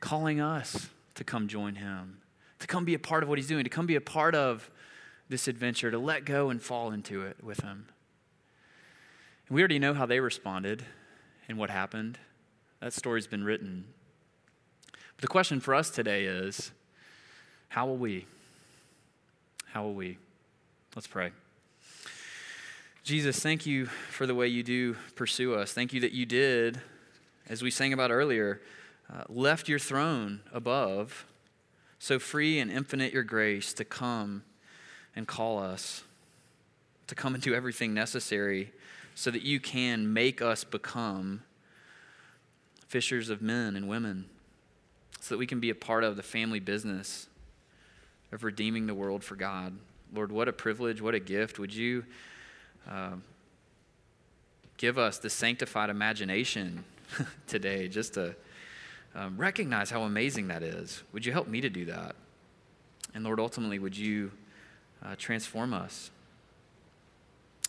calling 0.00 0.40
us 0.40 0.90
to 1.14 1.24
come 1.24 1.46
join 1.46 1.76
him, 1.76 2.20
to 2.58 2.66
come 2.66 2.84
be 2.84 2.94
a 2.94 2.98
part 2.98 3.22
of 3.22 3.28
what 3.28 3.38
he's 3.38 3.46
doing, 3.46 3.64
to 3.64 3.70
come 3.70 3.86
be 3.86 3.96
a 3.96 4.00
part 4.00 4.34
of 4.34 4.70
this 5.28 5.46
adventure, 5.46 5.90
to 5.90 5.98
let 5.98 6.24
go 6.24 6.50
and 6.50 6.60
fall 6.60 6.90
into 6.90 7.22
it 7.22 7.44
with 7.44 7.60
him. 7.60 7.86
And 9.48 9.54
we 9.54 9.60
already 9.60 9.78
know 9.78 9.94
how 9.94 10.06
they 10.06 10.20
responded 10.20 10.84
and 11.48 11.58
what 11.58 11.70
happened. 11.70 12.18
That 12.80 12.92
story's 12.92 13.26
been 13.26 13.44
written. 13.44 13.84
The 15.20 15.26
question 15.26 15.58
for 15.58 15.74
us 15.74 15.90
today 15.90 16.26
is 16.26 16.70
how 17.68 17.86
will 17.86 17.96
we? 17.96 18.26
How 19.72 19.82
will 19.82 19.94
we? 19.94 20.16
Let's 20.94 21.08
pray. 21.08 21.32
Jesus, 23.02 23.40
thank 23.40 23.66
you 23.66 23.86
for 23.86 24.26
the 24.26 24.34
way 24.34 24.46
you 24.46 24.62
do 24.62 24.94
pursue 25.16 25.54
us. 25.54 25.72
Thank 25.72 25.92
you 25.92 26.00
that 26.00 26.12
you 26.12 26.24
did, 26.24 26.80
as 27.48 27.62
we 27.62 27.70
sang 27.70 27.92
about 27.92 28.12
earlier, 28.12 28.60
uh, 29.12 29.24
left 29.28 29.68
your 29.68 29.78
throne 29.80 30.40
above, 30.52 31.26
so 31.98 32.20
free 32.20 32.60
and 32.60 32.70
infinite 32.70 33.12
your 33.12 33.24
grace 33.24 33.72
to 33.72 33.84
come 33.84 34.44
and 35.16 35.26
call 35.26 35.58
us, 35.58 36.04
to 37.08 37.16
come 37.16 37.34
and 37.34 37.42
do 37.42 37.54
everything 37.54 37.92
necessary 37.92 38.70
so 39.16 39.32
that 39.32 39.42
you 39.42 39.58
can 39.58 40.12
make 40.12 40.40
us 40.40 40.62
become 40.62 41.42
fishers 42.86 43.30
of 43.30 43.42
men 43.42 43.74
and 43.74 43.88
women, 43.88 44.26
so 45.20 45.34
that 45.34 45.38
we 45.38 45.46
can 45.46 45.60
be 45.60 45.70
a 45.70 45.74
part 45.74 46.04
of 46.04 46.16
the 46.16 46.22
family 46.22 46.60
business 46.60 47.26
of 48.32 48.44
redeeming 48.44 48.86
the 48.86 48.94
world 48.94 49.24
for 49.24 49.36
God. 49.36 49.76
Lord, 50.12 50.32
what 50.32 50.48
a 50.48 50.52
privilege, 50.52 51.00
what 51.00 51.14
a 51.14 51.20
gift. 51.20 51.58
Would 51.58 51.74
you 51.74 52.04
uh, 52.88 53.16
give 54.76 54.98
us 54.98 55.18
the 55.18 55.30
sanctified 55.30 55.90
imagination 55.90 56.84
today 57.46 57.88
just 57.88 58.14
to 58.14 58.34
um, 59.14 59.36
recognize 59.36 59.90
how 59.90 60.02
amazing 60.02 60.48
that 60.48 60.62
is? 60.62 61.02
Would 61.12 61.26
you 61.26 61.32
help 61.32 61.48
me 61.48 61.60
to 61.60 61.70
do 61.70 61.86
that? 61.86 62.14
And 63.14 63.24
Lord, 63.24 63.40
ultimately, 63.40 63.78
would 63.78 63.96
you 63.96 64.30
uh, 65.04 65.14
transform 65.16 65.72
us? 65.74 66.10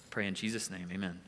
Pray 0.09 0.27
in 0.27 0.33
Jesus' 0.33 0.69
name, 0.69 0.89
amen. 0.91 1.19